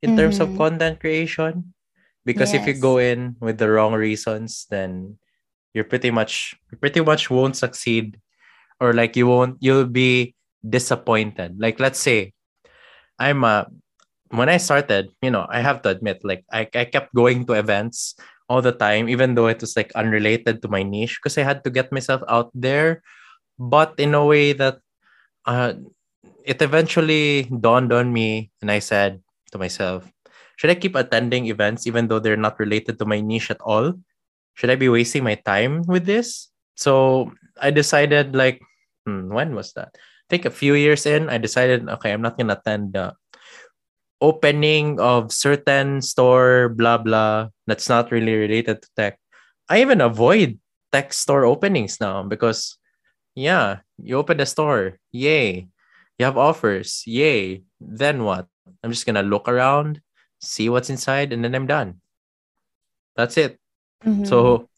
in 0.03 0.15
terms 0.15 0.41
of 0.41 0.55
Mhm. 0.55 0.57
content 0.57 1.01
creation. 1.01 1.75
Because 2.25 2.55
if 2.55 2.67
you 2.67 2.75
go 2.75 2.99
in 2.99 3.37
with 3.41 3.59
the 3.59 3.71
wrong 3.71 3.95
reasons, 3.95 4.67
then 4.71 5.19
you're 5.75 5.85
pretty 5.85 6.11
much 6.11 6.55
you 6.71 6.79
pretty 6.79 7.01
much 7.03 7.31
won't 7.31 7.57
succeed, 7.57 8.19
or 8.81 8.95
like 8.95 9.17
you 9.17 9.27
won't 9.27 9.59
you'll 9.61 9.91
be 9.91 10.35
disappointed. 10.63 11.61
Like 11.61 11.81
let's 11.81 11.99
say, 12.01 12.33
I'm 13.19 13.45
a 13.45 13.67
when 14.31 14.49
I 14.49 14.57
started, 14.57 15.11
you 15.23 15.31
know, 15.31 15.47
I 15.51 15.61
have 15.61 15.83
to 15.83 15.91
admit, 15.91 16.23
like 16.25 16.45
I, 16.53 16.67
I 16.75 16.85
kept 16.87 17.15
going 17.15 17.47
to 17.47 17.55
events 17.55 18.17
all 18.49 18.63
the 18.63 18.73
time, 18.73 19.09
even 19.09 19.35
though 19.35 19.47
it 19.47 19.61
was 19.61 19.77
like 19.77 19.93
unrelated 19.95 20.63
to 20.63 20.69
my 20.69 20.83
niche, 20.83 21.21
because 21.23 21.39
I 21.39 21.43
had 21.43 21.63
to 21.65 21.71
get 21.71 21.93
myself 21.93 22.23
out 22.29 22.51
there, 22.55 23.03
but 23.59 23.95
in 23.99 24.15
a 24.15 24.25
way 24.25 24.53
that 24.53 24.79
uh 25.47 25.75
it 26.45 26.61
eventually 26.61 27.49
dawned 27.61 27.93
on 27.93 28.13
me 28.13 28.51
and 28.61 28.71
I 28.71 28.79
said 28.79 29.21
to 29.53 29.59
myself, 29.59 30.11
should 30.57 30.71
I 30.71 30.75
keep 30.75 30.95
attending 30.95 31.47
events 31.47 31.87
even 31.87 32.09
though 32.09 32.19
they're 32.19 32.37
not 32.37 32.61
related 32.61 32.99
to 32.99 33.07
my 33.07 33.21
niche 33.21 33.51
at 33.51 33.61
all? 33.61 33.95
Should 34.55 34.71
I 34.71 34.77
be 34.77 34.89
wasting 34.89 35.25
my 35.25 35.35
time 35.35 35.83
with 35.87 36.07
this? 36.07 36.49
So 36.75 37.33
I 37.61 37.71
decided 37.71 38.35
like, 38.35 38.63
hmm, 39.07 39.33
when 39.33 39.55
was 39.55 39.73
that? 39.75 39.95
I 39.95 40.27
think 40.31 40.45
a 40.45 40.51
few 40.51 40.75
years 40.75 41.07
in, 41.07 41.29
I 41.29 41.39
decided, 41.39 41.89
okay, 41.89 42.13
I'm 42.13 42.23
not 42.23 42.39
gonna 42.39 42.59
attend 42.59 42.95
the 42.95 43.15
opening 44.21 44.99
of 45.01 45.33
certain 45.33 46.01
store, 46.01 46.71
blah 46.71 46.99
blah, 46.99 47.49
that's 47.67 47.89
not 47.89 48.11
really 48.11 48.35
related 48.35 48.83
to 48.83 48.89
tech. 48.97 49.19
I 49.69 49.81
even 49.81 50.01
avoid 50.01 50.59
tech 50.93 51.13
store 51.13 51.45
openings 51.45 52.01
now 52.01 52.23
because 52.23 52.79
yeah, 53.35 53.83
you 53.99 54.17
open 54.17 54.39
the 54.39 54.47
store, 54.47 54.99
yay. 55.13 55.69
You 56.19 56.25
have 56.25 56.39
offers, 56.39 57.03
yay. 57.07 57.63
Then 57.81 58.23
what? 58.23 58.47
I'm 58.83 58.91
just 58.91 59.07
gonna 59.07 59.23
look 59.23 59.49
around, 59.49 60.01
see 60.41 60.69
what's 60.69 60.91
inside, 60.91 61.33
and 61.33 61.45
then 61.45 61.55
I'm 61.55 61.67
done. 61.67 62.01
That's 63.17 63.37
it. 63.37 63.59
Mhm. 64.07 64.27
So 64.27 64.69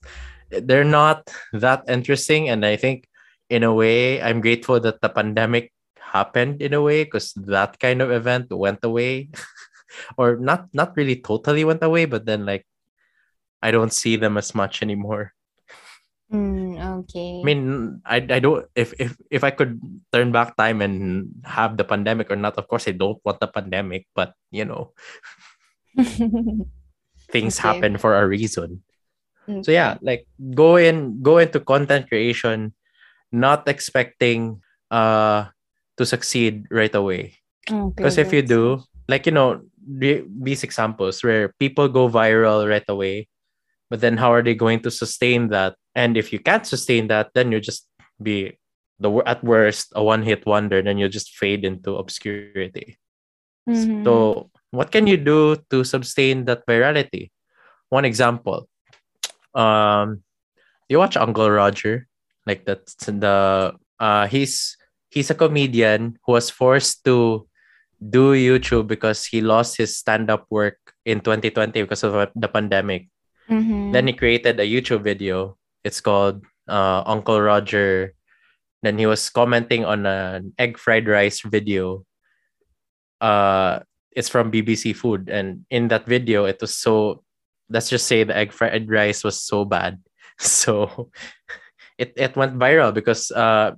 they're 0.50 0.86
not 0.86 1.28
that 1.52 1.84
interesting. 1.88 2.48
And 2.48 2.64
I 2.64 2.76
think 2.76 3.08
in 3.50 3.62
a 3.62 3.74
way, 3.74 4.22
I'm 4.22 4.40
grateful 4.40 4.80
that 4.80 5.00
the 5.00 5.08
pandemic 5.08 5.72
happened 5.98 6.62
in 6.62 6.72
a 6.74 6.82
way 6.82 7.04
because 7.04 7.34
that 7.50 7.78
kind 7.78 8.00
of 8.02 8.10
event 8.10 8.50
went 8.50 8.84
away. 8.84 9.30
or 10.18 10.36
not 10.36 10.68
not 10.74 10.96
really 10.96 11.16
totally 11.22 11.64
went 11.64 11.82
away, 11.82 12.04
but 12.04 12.26
then 12.26 12.44
like 12.46 12.66
I 13.62 13.70
don't 13.70 13.92
see 13.92 14.16
them 14.16 14.36
as 14.36 14.54
much 14.54 14.82
anymore. 14.82 15.32
Mm, 16.32 16.78
okay. 17.06 17.40
I 17.40 17.44
mean, 17.46 17.62
I, 18.04 18.16
I 18.18 18.38
don't 18.42 18.66
if, 18.74 18.94
if 18.98 19.16
if 19.30 19.42
I 19.44 19.50
could 19.50 19.78
turn 20.12 20.32
back 20.32 20.56
time 20.56 20.82
and 20.82 21.30
have 21.46 21.76
the 21.76 21.84
pandemic 21.86 22.30
or 22.30 22.36
not, 22.36 22.58
of 22.58 22.66
course 22.68 22.88
I 22.88 22.92
don't 22.92 23.22
want 23.24 23.40
the 23.40 23.46
pandemic, 23.46 24.06
but 24.14 24.34
you 24.50 24.64
know, 24.66 24.92
things 27.30 27.58
Okay. 27.58 27.62
happen 27.62 27.96
for 27.98 28.14
a 28.18 28.26
reason. 28.26 28.82
So 29.62 29.70
yeah, 29.72 29.96
like 30.02 30.26
go 30.54 30.76
in 30.76 31.22
go 31.22 31.38
into 31.38 31.60
content 31.60 32.08
creation 32.10 32.74
not 33.32 33.66
expecting 33.68 34.60
uh 34.90 35.50
to 35.96 36.04
succeed 36.06 36.66
right 36.70 36.94
away. 36.94 37.38
Okay, 37.70 37.90
Because 37.96 38.18
if 38.18 38.32
you 38.32 38.42
do, 38.42 38.82
like 39.08 39.26
you 39.26 39.32
know, 39.32 39.62
the- 39.82 40.26
these 40.28 40.62
examples 40.62 41.22
where 41.24 41.54
people 41.58 41.88
go 41.88 42.08
viral 42.10 42.68
right 42.68 42.84
away, 42.88 43.26
but 43.90 44.00
then 44.00 44.18
how 44.18 44.30
are 44.34 44.42
they 44.42 44.54
going 44.54 44.80
to 44.82 44.90
sustain 44.90 45.48
that? 45.50 45.74
And 45.94 46.16
if 46.16 46.32
you 46.32 46.38
can't 46.38 46.66
sustain 46.66 47.08
that, 47.08 47.30
then 47.34 47.50
you 47.50 47.58
just 47.60 47.88
be 48.22 48.58
the 48.98 49.10
at 49.26 49.42
worst 49.44 49.92
a 49.94 50.02
one-hit 50.02 50.46
wonder, 50.46 50.80
then 50.82 50.98
you 50.98 51.08
just 51.08 51.34
fade 51.36 51.64
into 51.64 51.96
obscurity. 51.96 52.96
Mhm. 53.68 54.04
So, 54.04 54.50
what 54.70 54.90
can 54.92 55.06
you 55.06 55.16
do 55.16 55.56
to 55.70 55.82
sustain 55.84 56.44
that 56.46 56.66
virality? 56.66 57.30
One 57.88 58.04
example. 58.04 58.68
Um, 59.56 60.22
you 60.88 60.98
watch 61.00 61.16
Uncle 61.16 61.50
Roger, 61.50 62.06
like 62.44 62.64
that's 62.68 62.94
the 63.08 63.72
uh 63.98 64.26
he's 64.28 64.76
he's 65.08 65.30
a 65.30 65.34
comedian 65.34 66.18
who 66.26 66.36
was 66.36 66.50
forced 66.52 67.04
to 67.08 67.48
do 67.96 68.36
YouTube 68.36 68.86
because 68.86 69.24
he 69.24 69.40
lost 69.40 69.80
his 69.80 69.96
stand-up 69.96 70.44
work 70.50 70.76
in 71.08 71.20
2020 71.24 71.80
because 71.82 72.04
of 72.04 72.12
the 72.36 72.48
pandemic. 72.48 73.08
Mhm. 73.48 73.92
Then 73.96 74.06
he 74.06 74.12
created 74.12 74.60
a 74.60 74.68
YouTube 74.68 75.00
video. 75.02 75.56
It's 75.82 76.00
called 76.04 76.44
uh, 76.68 77.02
Uncle 77.06 77.40
Roger. 77.40 78.12
Then 78.82 78.98
he 78.98 79.06
was 79.06 79.30
commenting 79.30 79.84
on 79.86 80.04
an 80.04 80.52
egg 80.58 80.76
fried 80.76 81.08
rice 81.08 81.40
video. 81.40 82.04
Uh, 83.20 83.80
it's 84.12 84.28
from 84.28 84.52
BBC 84.52 84.92
Food, 84.94 85.30
and 85.32 85.64
in 85.70 85.88
that 85.88 86.04
video, 86.04 86.44
it 86.44 86.60
was 86.60 86.76
so. 86.76 87.22
Let's 87.68 87.90
just 87.90 88.06
say 88.06 88.24
the 88.24 88.36
egg 88.36 88.52
fried 88.52 88.88
rice 88.90 89.24
was 89.24 89.40
so 89.40 89.64
bad, 89.64 89.98
so 90.38 91.10
it 91.98 92.12
it 92.16 92.36
went 92.36 92.58
viral 92.58 92.94
because 92.94 93.30
uh, 93.32 93.74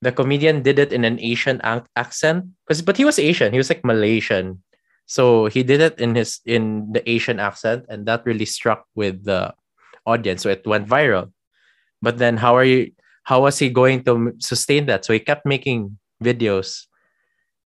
the 0.00 0.12
comedian 0.12 0.62
did 0.62 0.78
it 0.78 0.92
in 0.92 1.04
an 1.04 1.20
Asian 1.20 1.60
accent. 1.96 2.46
Because 2.66 2.82
but 2.82 2.96
he 2.96 3.04
was 3.04 3.18
Asian, 3.18 3.52
he 3.52 3.58
was 3.58 3.68
like 3.68 3.84
Malaysian, 3.84 4.62
so 5.06 5.46
he 5.46 5.62
did 5.62 5.80
it 5.80 6.00
in 6.00 6.14
his 6.14 6.40
in 6.46 6.92
the 6.92 7.02
Asian 7.08 7.40
accent, 7.40 7.86
and 7.88 8.06
that 8.06 8.24
really 8.24 8.46
struck 8.46 8.86
with 8.94 9.24
the 9.24 9.54
audience. 10.06 10.42
So 10.42 10.50
it 10.50 10.66
went 10.66 10.88
viral. 10.88 11.32
But 12.00 12.18
then, 12.18 12.36
how 12.36 12.56
are 12.56 12.64
you? 12.64 12.92
How 13.24 13.42
was 13.42 13.58
he 13.58 13.70
going 13.70 14.04
to 14.04 14.34
sustain 14.40 14.86
that? 14.86 15.04
So 15.04 15.12
he 15.12 15.20
kept 15.20 15.46
making 15.46 15.98
videos 16.22 16.86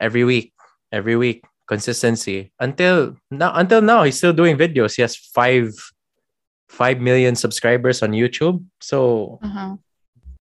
every 0.00 0.24
week, 0.24 0.52
every 0.90 1.16
week, 1.16 1.44
consistency 1.66 2.53
until 2.61 3.16
now. 3.31 3.53
Until 3.55 3.81
now, 3.83 4.03
he's 4.05 4.18
still 4.18 4.33
doing 4.33 4.57
videos. 4.57 4.96
He 4.96 5.03
has 5.03 5.16
five, 5.16 5.72
5 6.68 7.00
million 7.00 7.35
subscribers 7.37 8.03
on 8.03 8.12
YouTube. 8.12 8.64
So 8.81 9.38
Uh-huh. 9.42 9.77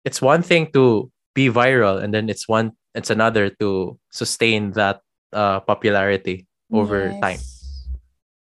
it's 0.05 0.21
one 0.21 0.41
thing 0.41 0.71
to 0.73 1.11
be 1.35 1.49
viral 1.49 2.01
and 2.01 2.13
then 2.13 2.29
it's 2.29 2.47
one 2.47 2.71
it's 2.95 3.09
another 3.09 3.49
to 3.61 3.99
sustain 4.11 4.71
that 4.73 4.99
uh, 5.31 5.59
popularity 5.61 6.47
over 6.73 7.11
time. 7.21 7.37
Yes. 7.37 7.87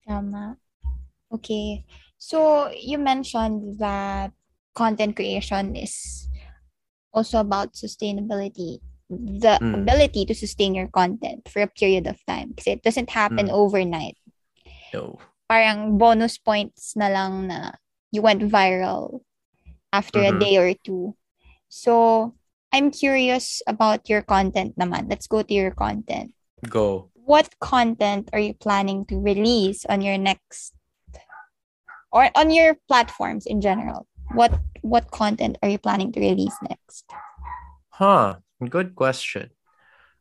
Tama. 0.07 0.57
Okay. 1.33 1.85
So 2.19 2.69
you 2.77 2.99
mentioned 2.99 3.79
that 3.81 4.33
content 4.75 5.17
creation 5.17 5.77
is 5.77 6.29
also 7.13 7.41
about 7.41 7.73
sustainability. 7.73 8.81
The 9.11 9.61
Mm. 9.61 9.85
ability 9.85 10.25
to 10.27 10.35
sustain 10.35 10.75
your 10.75 10.89
content 10.89 11.49
for 11.49 11.61
a 11.61 11.69
period 11.69 12.07
of 12.09 12.19
time. 12.25 12.57
Kasi 12.57 12.81
it 12.81 12.83
doesn't 12.83 13.11
happen 13.13 13.47
Mm. 13.49 13.55
overnight. 13.55 14.17
No. 14.93 15.21
Parang 15.49 15.99
bonus 16.01 16.39
points 16.41 16.97
na 16.97 17.13
lang 17.13 17.47
na 17.53 17.77
you 18.11 18.25
went 18.25 18.41
viral 18.49 19.21
after 19.93 20.25
a 20.25 20.33
Mhm. 20.33 20.41
day 20.41 20.57
or 20.57 20.73
two. 20.73 21.15
So 21.69 22.33
I'm 22.73 22.91
curious 22.91 23.61
about 23.69 24.09
your 24.09 24.23
content 24.25 24.75
naman. 24.81 25.07
Let's 25.07 25.29
go 25.29 25.45
to 25.45 25.53
your 25.55 25.71
content. 25.73 26.33
Go. 26.65 27.13
what 27.25 27.57
content 27.57 28.29
are 28.37 28.41
you 28.41 28.53
planning 28.53 29.05
to 29.09 29.17
release 29.17 29.85
on 29.89 30.05
your 30.05 30.21
next 30.21 30.77
or 32.13 32.29
on 32.37 32.53
your 32.53 32.77
platforms 32.85 33.49
in 33.49 33.65
general 33.65 34.05
what 34.37 34.53
what 34.85 35.09
content 35.09 35.57
are 35.65 35.73
you 35.73 35.81
planning 35.81 36.13
to 36.13 36.21
release 36.21 36.53
next 36.69 37.09
Huh. 37.97 38.44
Good 38.69 38.95
question. 38.95 39.51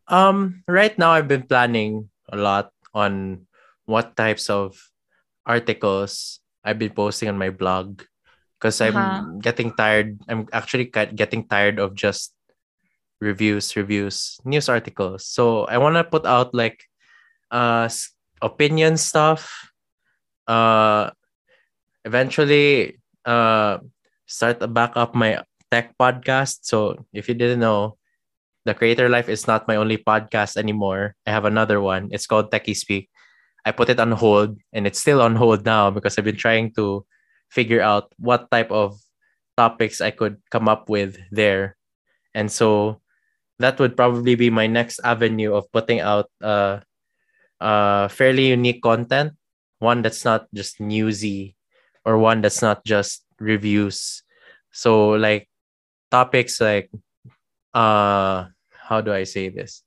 Um, 0.08 0.64
right 0.68 0.96
now 0.98 1.12
I've 1.12 1.28
been 1.28 1.48
planning 1.48 2.10
a 2.32 2.38
lot 2.38 2.72
on 2.94 3.46
what 3.86 4.16
types 4.18 4.50
of 4.50 4.78
articles 5.46 6.40
I've 6.64 6.80
been 6.80 6.94
posting 6.94 7.30
on 7.30 7.38
my 7.38 7.50
blog 7.50 8.04
because 8.60 8.82
I'm 8.82 8.96
Uh-huh. 8.96 9.40
getting 9.42 9.74
tired. 9.76 10.20
I'm 10.28 10.48
actually 10.54 10.88
get- 10.92 11.16
getting 11.16 11.48
tired 11.48 11.80
of 11.80 11.96
just 11.96 12.34
reviews, 13.22 13.76
reviews, 13.76 14.40
news 14.46 14.70
articles. 14.70 15.26
So 15.26 15.66
I 15.66 15.78
want 15.78 15.96
to 15.96 16.04
put 16.06 16.26
out 16.26 16.54
like 16.54 16.86
uh 17.52 17.90
opinion 18.42 18.98
stuff. 18.98 19.72
Uh 20.48 21.12
eventually 22.06 22.98
uh 23.26 23.80
start 24.26 24.60
to 24.60 24.68
back 24.68 24.94
up 24.96 25.16
my 25.16 25.42
tech 25.72 25.96
podcast. 25.98 26.64
So 26.64 27.06
if 27.14 27.28
you 27.28 27.36
didn't 27.36 27.60
know, 27.60 27.98
the 28.66 28.74
Creator 28.74 29.10
Life 29.10 29.28
is 29.30 29.48
not 29.48 29.68
my 29.68 29.76
only 29.76 29.98
podcast 29.98 30.58
anymore. 30.58 31.16
I 31.28 31.32
have 31.32 31.46
another 31.46 31.82
one. 31.82 32.10
It's 32.12 32.28
called 32.28 32.52
Techie 32.52 32.76
Speak. 32.76 33.10
I 33.66 33.72
put 33.72 33.90
it 33.90 34.00
on 34.00 34.12
hold 34.12 34.60
and 34.72 34.88
it's 34.88 35.00
still 35.00 35.22
on 35.22 35.36
hold 35.36 35.66
now 35.66 35.92
because 35.92 36.18
I've 36.18 36.28
been 36.28 36.40
trying 36.40 36.74
to 36.76 37.06
figure 37.50 37.82
out 37.82 38.12
what 38.18 38.52
type 38.52 38.72
of 38.72 39.00
topics 39.56 40.02
I 40.02 40.12
could 40.12 40.42
come 40.52 40.68
up 40.68 40.90
with 40.90 41.18
there. 41.32 41.78
And 42.34 42.52
so 42.52 43.00
that 43.60 43.80
would 43.80 43.96
probably 43.96 44.36
be 44.36 44.50
my 44.50 44.68
next 44.68 45.00
avenue 45.04 45.54
of 45.54 45.72
putting 45.72 46.00
out 46.02 46.28
uh 46.42 46.80
uh 47.62 48.08
fairly 48.10 48.50
unique 48.50 48.82
content, 48.82 49.34
one 49.80 50.02
that's 50.02 50.26
not 50.26 50.48
just 50.54 50.80
newsy 50.80 51.56
or 52.04 52.18
one 52.18 52.42
that's 52.42 52.62
not 52.62 52.84
just 52.84 53.24
reviews. 53.40 54.24
So 54.72 55.12
like 55.16 55.48
topics 56.12 56.60
like 56.60 56.90
uh 57.74 58.48
how 58.72 59.02
do 59.02 59.14
I 59.14 59.24
say 59.24 59.50
this? 59.50 59.84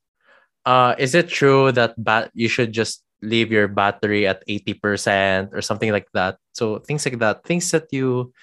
Uh 0.65 0.95
is 0.97 1.15
it 1.15 1.29
true 1.29 1.71
that 1.71 1.95
bat 1.97 2.31
you 2.33 2.47
should 2.47 2.71
just 2.71 3.03
leave 3.21 3.51
your 3.51 3.67
battery 3.67 4.27
at 4.27 4.45
80% 4.47 5.53
or 5.53 5.61
something 5.61 5.91
like 5.91 6.07
that? 6.13 6.37
So 6.53 6.79
things 6.79 7.05
like 7.05 7.19
that, 7.19 7.43
things 7.43 7.71
that 7.71 7.87
you 7.91 8.33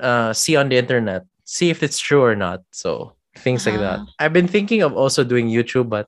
uh 0.00 0.32
see 0.32 0.56
on 0.56 0.68
the 0.68 0.76
internet, 0.76 1.24
see 1.44 1.70
if 1.70 1.82
it's 1.82 1.98
true 1.98 2.22
or 2.22 2.36
not. 2.36 2.62
So 2.70 3.14
things 3.36 3.66
like 3.66 3.78
that. 3.78 4.00
Uh-huh. 4.00 4.12
I've 4.18 4.32
been 4.32 4.48
thinking 4.48 4.82
of 4.82 4.92
also 4.92 5.24
doing 5.24 5.48
YouTube, 5.48 5.88
but 5.88 6.06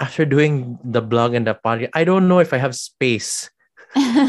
after 0.00 0.24
doing 0.24 0.78
the 0.82 1.00
blog 1.00 1.34
and 1.34 1.46
the 1.46 1.54
podcast, 1.54 1.90
I 1.94 2.04
don't 2.04 2.28
know 2.28 2.40
if 2.40 2.52
I 2.52 2.58
have 2.58 2.74
space 2.74 3.50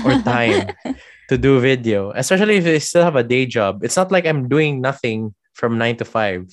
or 0.06 0.22
time 0.22 0.70
to 1.30 1.38
do 1.38 1.60
video, 1.60 2.12
especially 2.12 2.58
if 2.58 2.66
I 2.66 2.78
still 2.78 3.04
have 3.04 3.16
a 3.16 3.24
day 3.24 3.46
job. 3.46 3.84
It's 3.84 3.98
not 3.98 4.12
like 4.12 4.26
I'm 4.26 4.48
doing 4.48 4.82
nothing 4.82 5.34
from 5.54 5.78
nine 5.78 5.98
to 5.98 6.06
five. 6.06 6.48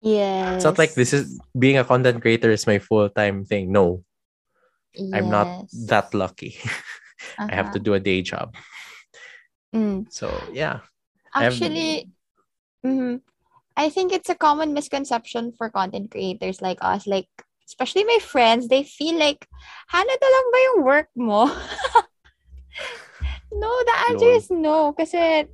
Yes 0.00 0.56
It's 0.56 0.64
not 0.64 0.78
like 0.78 0.94
this 0.94 1.12
is 1.12 1.40
being 1.58 1.78
a 1.78 1.84
content 1.84 2.20
creator 2.22 2.50
is 2.50 2.66
my 2.66 2.78
full 2.78 3.08
time 3.10 3.44
thing. 3.44 3.72
No, 3.72 4.04
I'm 5.12 5.30
not 5.30 5.48
that 5.88 6.14
lucky. 6.14 6.56
I 7.38 7.54
have 7.54 7.72
to 7.72 7.78
Uh-huh. 7.78 7.84
do 7.84 7.94
a 7.94 8.00
day 8.00 8.22
job. 8.22 8.54
Mm. 9.74 10.06
So 10.10 10.30
yeah. 10.52 10.80
I 11.34 11.46
actually 11.46 12.10
mhm. 12.84 13.20
i 13.76 13.88
think 13.90 14.12
it's 14.12 14.28
a 14.30 14.34
common 14.34 14.72
misconception 14.74 15.52
for 15.52 15.68
content 15.70 16.10
creators 16.10 16.60
like 16.62 16.78
us 16.82 17.06
like 17.06 17.28
especially 17.66 18.04
my 18.04 18.18
friends 18.22 18.68
they 18.68 18.82
feel 18.82 19.18
like 19.18 19.46
hana 19.88 20.14
lang 20.22 20.46
ba 20.52 20.58
yung 20.68 20.82
work 20.84 21.08
mo 21.16 21.46
no 23.52 23.70
the 23.84 23.96
answer 24.10 24.26
Lol. 24.30 24.36
is 24.36 24.50
no 24.50 24.92
kasi 24.92 25.46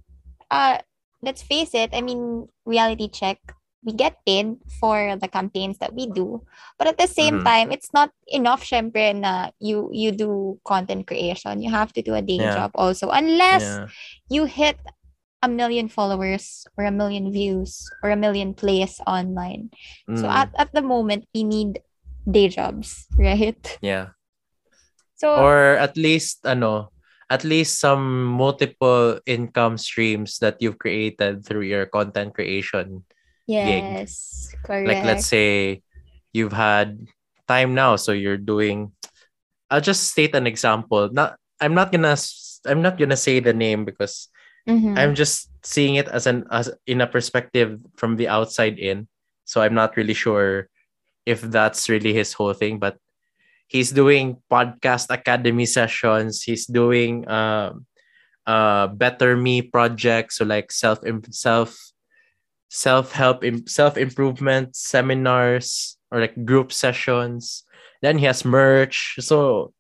uh 0.51 0.79
let's 1.23 1.43
face 1.43 1.75
it 1.75 1.91
i 1.93 2.01
mean 2.01 2.49
reality 2.67 3.09
check 3.09 3.39
we 3.85 3.93
get 3.93 4.17
paid 4.25 4.57
for 4.81 5.17
the 5.21 5.29
campaigns 5.29 5.79
that 5.79 5.93
we 5.95 6.09
do 6.09 6.41
but 6.79 6.89
at 6.89 6.99
the 6.99 7.07
same 7.07 7.39
Mhm. 7.39 7.45
time 7.45 7.69
it's 7.71 7.93
not 7.93 8.11
enough 8.29 8.65
syempre 8.65 9.13
na 9.15 9.53
you 9.61 9.89
you 9.93 10.11
do 10.11 10.59
content 10.65 11.07
creation 11.07 11.61
you 11.61 11.69
have 11.71 11.93
to 11.93 12.01
do 12.03 12.17
a 12.17 12.25
day 12.25 12.41
Yeah. 12.41 12.57
job 12.57 12.71
also 12.75 13.13
unless 13.13 13.63
Yeah. 13.63 13.89
you 14.29 14.43
hit 14.49 14.81
a 15.45 15.49
million 15.49 15.93
followers 15.93 16.65
or 16.81 16.89
a 16.89 16.91
million 16.91 17.29
views 17.29 17.85
or 18.01 18.09
a 18.09 18.17
million 18.17 18.57
plays 18.57 18.97
online. 19.05 19.69
So 20.17 20.25
Mm, 20.25 20.33
at, 20.33 20.49
at 20.57 20.73
the 20.73 20.81
moment, 20.81 21.29
we 21.37 21.45
need 21.45 21.85
day 22.25 22.49
jobs, 22.49 23.05
right? 23.21 23.61
yeah. 23.85 24.17
So 25.21 25.29
Or 25.37 25.77
at 25.77 25.97
least 26.01 26.47
ano, 26.49 26.89
at 27.29 27.45
least 27.45 27.79
some 27.81 28.25
multiple 28.25 29.21
income 29.27 29.77
streams 29.77 30.39
that 30.41 30.61
you've 30.65 30.79
created 30.81 31.45
through 31.45 31.69
your 31.69 31.87
content 31.87 32.33
creation 32.35 33.05
yes, 33.47 34.51
correct. 34.65 34.87
like 34.89 35.05
let's 35.05 35.27
say 35.27 35.83
you've 36.33 36.53
had 36.53 37.07
time 37.47 37.75
now 37.75 37.97
so 37.97 38.13
you're 38.13 38.41
doing 38.41 38.91
i'll 39.71 39.81
just 39.81 40.09
state 40.11 40.35
an 40.35 40.47
example 40.47 41.09
not 41.13 41.37
i'm 41.61 41.75
not 41.75 41.93
gonna 41.93 42.17
i'm 42.67 42.83
not 42.83 42.99
gonna 42.99 43.17
say 43.17 43.41
the 43.41 43.53
name 43.53 43.85
because 43.85 44.29
Mhm. 44.69 44.97
i'm 44.99 45.15
just 45.15 45.51
seeing 45.63 45.97
it 45.97 46.09
as 46.09 46.27
an 46.27 46.45
as 46.51 46.73
in 46.87 47.01
a 47.01 47.07
perspective 47.07 47.81
from 47.97 48.17
the 48.17 48.29
outside 48.29 48.79
in 48.79 49.09
so 49.45 49.61
i'm 49.61 49.75
not 49.75 49.97
really 49.97 50.15
sure 50.17 50.69
if 51.27 51.41
that's 51.41 51.89
really 51.89 52.13
his 52.13 52.33
whole 52.33 52.53
thing 52.55 52.79
but 52.79 52.97
he's 53.69 53.91
doing 53.93 54.41
podcast 54.51 55.09
academy 55.11 55.67
sessions 55.67 56.43
he's 56.43 56.67
doing 56.67 57.29
um 57.29 57.87
uh 58.47 58.87
better 58.89 59.37
me 59.37 59.63
projects 59.63 60.37
so 60.39 60.45
like 60.45 60.73
self 60.73 60.99
self 61.31 61.77
self 62.69 63.13
help 63.13 63.45
self 63.67 63.97
improvement 63.97 64.75
seminars 64.75 65.97
or 66.11 66.21
like 66.21 66.35
group 66.45 66.73
sessions 66.73 67.63
then 68.03 68.19
he 68.19 68.27
has 68.27 68.45
merch 68.45 69.17
so 69.21 69.73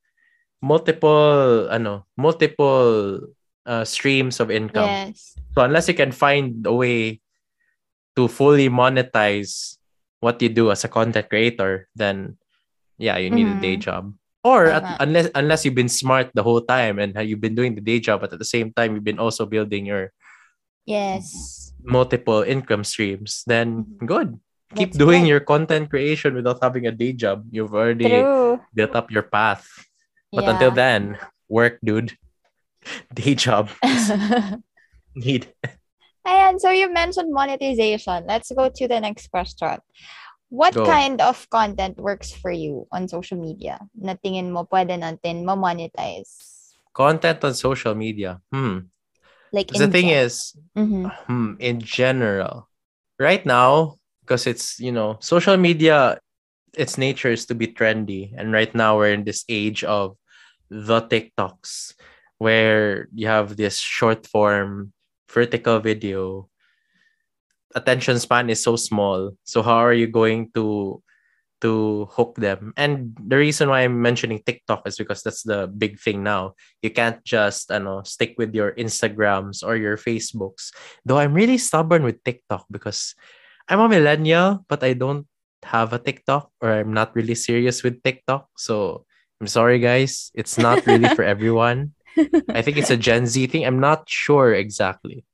multiple 0.62 1.68
ano 1.70 2.07
multiple 2.16 3.20
uh, 3.66 3.85
streams 3.85 4.40
of 4.40 4.51
income 4.51 4.88
yes. 4.90 5.35
so 5.53 5.62
unless 5.62 5.88
you 5.88 5.94
can 5.94 6.12
find 6.12 6.66
a 6.66 6.73
way 6.73 7.20
to 8.16 8.29
fully 8.29 8.68
monetize 8.68 9.77
what 10.20 10.40
you 10.40 10.49
do 10.49 10.70
as 10.70 10.85
a 10.85 10.88
content 10.88 11.29
creator 11.29 11.88
then 11.97 12.37
yeah 12.97 13.16
you 13.18 13.29
need 13.29 13.49
a 13.49 13.59
day 13.61 13.77
Mhm. 13.77 13.85
job 13.85 14.03
or 14.44 14.68
at, 14.68 14.85
unless 15.01 15.29
unless 15.35 15.64
you've 15.64 15.77
been 15.77 15.90
smart 15.90 16.31
the 16.33 16.44
whole 16.44 16.61
time 16.61 17.01
and 17.01 17.16
you've 17.25 17.40
been 17.42 17.57
doing 17.57 17.75
the 17.75 17.85
day 17.85 17.99
job 17.99 18.20
but 18.20 18.33
at 18.33 18.38
the 18.38 18.49
same 18.49 18.73
time 18.73 18.94
you've 18.94 19.05
been 19.09 19.18
also 19.20 19.44
building 19.44 19.85
your 19.85 20.12
Yes. 20.85 21.63
Multiple 21.85 22.42
income 22.42 22.83
streams, 22.85 23.44
then 23.47 23.85
Mhm. 24.01 24.07
good. 24.07 24.29
Keep 24.75 24.97
That's 24.97 24.99
doing 24.99 25.23
your 25.29 25.38
content 25.40 25.90
creation 25.92 26.35
without 26.35 26.59
having 26.59 26.87
a 26.88 26.92
day 26.92 27.12
job. 27.12 27.47
You've 27.53 27.75
already 27.77 28.09
True. 28.09 28.59
built 28.75 28.97
up 28.97 29.12
your 29.12 29.23
path. 29.23 29.68
But 30.33 30.49
Yeah. 30.49 30.51
until 30.57 30.73
then, 30.75 31.18
work, 31.47 31.79
dude. 31.85 32.18
Day 33.14 33.33
job 33.38 33.70
need. 35.14 35.49
And 36.25 36.61
so 36.61 36.68
you 36.73 36.92
mentioned 36.92 37.33
monetization. 37.33 38.25
Let's 38.27 38.51
go 38.53 38.68
to 38.68 38.85
the 38.88 39.01
next 39.01 39.29
question. 39.31 39.79
What 40.49 40.75
Go. 40.75 40.85
kind 40.87 41.20
of 41.20 41.49
content 41.51 41.97
works 41.99 42.33
for 42.33 42.51
you 42.51 42.87
on 42.92 43.09
social 43.09 43.37
media 43.38 43.81
na 43.97 44.14
tingin 44.14 44.53
mo 44.53 44.64
pwede 44.68 44.97
natin 45.01 45.44
ma-monetize? 45.44 46.77
Content 46.92 47.42
on 47.44 47.55
social 47.55 47.94
media. 47.94 48.40
Hmm. 48.53 48.88
Like 49.55 49.69
the 49.69 49.87
thing 49.88 50.09
gen- 50.09 50.25
is, 50.27 50.57
Mhm. 50.77 51.12
hmm, 51.27 51.55
in 51.61 51.81
general, 51.81 52.69
right 53.19 53.45
now, 53.47 53.97
because 54.23 54.47
it's, 54.47 54.81
you 54.81 54.93
know, 54.93 55.19
social 55.21 55.57
media, 55.57 56.19
its 56.77 56.99
nature 56.99 57.31
is 57.31 57.47
to 57.47 57.55
be 57.55 57.69
trendy. 57.69 58.33
And 58.37 58.53
right 58.53 58.73
now, 58.75 58.97
we're 58.99 59.12
in 59.14 59.25
this 59.25 59.45
age 59.49 59.85
of 59.85 60.17
the 60.71 61.03
TikToks, 61.03 61.95
where 62.38 63.09
you 63.14 63.27
have 63.29 63.57
this 63.57 63.79
short 63.79 64.27
form 64.27 64.93
vertical 65.31 65.81
video 65.81 66.49
attention 67.75 68.19
span 68.19 68.51
is 68.51 68.62
so 68.62 68.77
small 68.77 69.31
so 69.45 69.62
how 69.62 69.77
are 69.77 69.93
you 69.95 70.07
going 70.07 70.51
to 70.55 71.03
to 71.64 72.05
hook 72.12 72.37
them. 72.37 72.77
And 72.77 73.16
the 73.16 73.40
reason 73.40 73.72
why 73.72 73.83
i'm 73.88 73.98
mentioning 74.05 74.44
tiktok 74.44 74.85
is 74.85 75.00
because 75.00 75.24
that's 75.24 75.42
the 75.42 75.66
big 75.66 75.96
thing 75.98 76.22
now. 76.22 76.55
You 76.85 76.92
can't 76.92 77.24
just 77.24 77.72
I 77.72 77.81
know, 77.81 78.05
stick 78.05 78.37
with 78.37 78.53
your 78.55 78.77
instagrams 78.77 79.64
or 79.64 79.74
your 79.81 79.96
facebooks. 79.96 80.70
Though 81.09 81.18
i'm 81.18 81.33
really 81.33 81.57
stubborn 81.57 82.05
with 82.05 82.22
tiktok 82.22 82.68
because 82.70 83.16
i'm 83.68 83.81
a 83.81 83.88
millennial 83.88 84.62
but 84.68 84.85
i 84.85 84.92
don't 84.92 85.24
have 85.64 85.96
a 85.96 85.98
tiktok 85.98 86.53
or 86.61 86.68
i'm 86.77 86.92
not 86.92 87.16
really 87.16 87.35
serious 87.35 87.81
with 87.83 88.05
tiktok. 88.05 88.46
So 88.61 89.09
i'm 89.40 89.48
sorry 89.48 89.81
guys. 89.81 90.31
It's 90.37 90.61
not 90.61 90.85
really 90.85 91.09
for 91.16 91.24
everyone. 91.35 91.96
I 92.53 92.61
think 92.62 92.77
it's 92.77 92.92
a 92.92 93.00
gen 93.00 93.27
z 93.27 93.48
thing. 93.48 93.64
I'm 93.66 93.81
not 93.81 94.05
sure 94.07 94.53
exactly. 94.55 95.24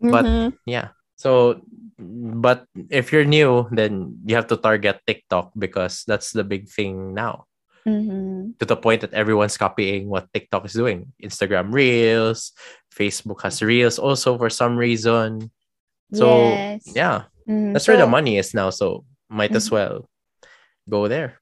But 0.00 0.24
Mhm. 0.24 0.52
yeah 0.68 0.94
so 1.18 1.60
but 1.98 2.64
if 2.94 3.10
you're 3.12 3.26
new 3.26 3.66
then 3.74 4.16
you 4.24 4.38
have 4.38 4.46
to 4.46 4.56
target 4.56 5.02
tiktok 5.06 5.50
because 5.58 6.04
that's 6.06 6.30
the 6.32 6.44
big 6.46 6.70
thing 6.70 7.12
now 7.12 7.44
Mhm. 7.86 8.52
to 8.60 8.64
the 8.68 8.76
point 8.76 9.00
that 9.02 9.14
everyone's 9.16 9.56
copying 9.56 10.06
what 10.12 10.28
tiktok 10.32 10.64
is 10.68 10.72
doing 10.76 11.10
instagram 11.22 11.72
reels 11.74 12.52
facebook 12.92 13.42
has 13.42 13.62
reels 13.62 13.98
also 13.98 14.36
for 14.38 14.50
some 14.50 14.76
reason 14.76 15.50
so 16.14 16.52
Yes. 16.54 16.82
yeah 16.94 17.18
Mhm. 17.48 17.72
that's 17.74 17.88
where 17.88 17.96
the 17.98 18.06
money 18.06 18.36
is 18.38 18.52
now 18.54 18.70
so 18.70 19.04
might 19.28 19.54
as 19.56 19.68
Mhm. 19.68 19.72
well 19.74 19.94
go 20.88 21.08
there 21.08 21.40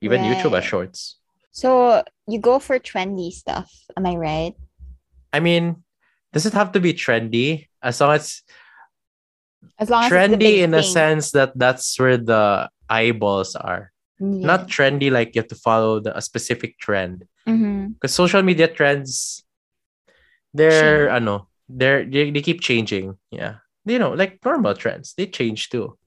even 0.00 0.22
youtube 0.22 0.54
has 0.54 0.64
shorts 0.64 1.18
So 1.52 2.00
you 2.24 2.40
go 2.40 2.56
for 2.56 2.80
trendy 2.80 3.28
stuff, 3.28 3.68
am 3.96 4.06
I 4.08 4.16
right? 4.16 4.54
i 5.32 5.40
mean 5.40 5.84
does 6.32 6.44
it 6.48 6.52
have 6.56 6.72
to 6.72 6.80
be 6.80 6.92
trendy 6.96 7.68
as 7.84 8.00
long 8.00 8.16
as 8.16 8.40
As 9.78 9.90
long 9.90 10.04
as 10.04 10.10
trendy 10.12 10.38
big 10.38 10.58
in 10.60 10.74
a 10.74 10.82
thing. 10.82 10.92
sense 10.92 11.30
that 11.32 11.52
that's 11.58 11.98
where 11.98 12.16
the 12.16 12.68
eyeballs 12.88 13.54
are. 13.56 13.90
Not 14.22 14.68
trendy 14.68 15.10
like 15.10 15.34
you 15.34 15.40
have 15.42 15.48
to 15.50 15.56
follow 15.58 15.98
the, 15.98 16.16
a 16.16 16.22
specific 16.22 16.78
trend. 16.78 17.26
Mhm. 17.48 17.94
because 17.98 18.14
social 18.14 18.42
media 18.42 18.68
trends 18.70 19.42
they're 20.54 21.08
Change. 21.10 21.16
ano 21.16 21.48
they're 21.68 22.04
they, 22.06 22.30
they 22.30 22.40
keep 22.42 22.60
changing. 22.60 23.18
Yeah. 23.30 23.64
You 23.84 23.98
know 23.98 24.12
like 24.14 24.38
normal 24.44 24.74
trends 24.74 25.14
they 25.16 25.26
change 25.26 25.70
too. 25.70 25.98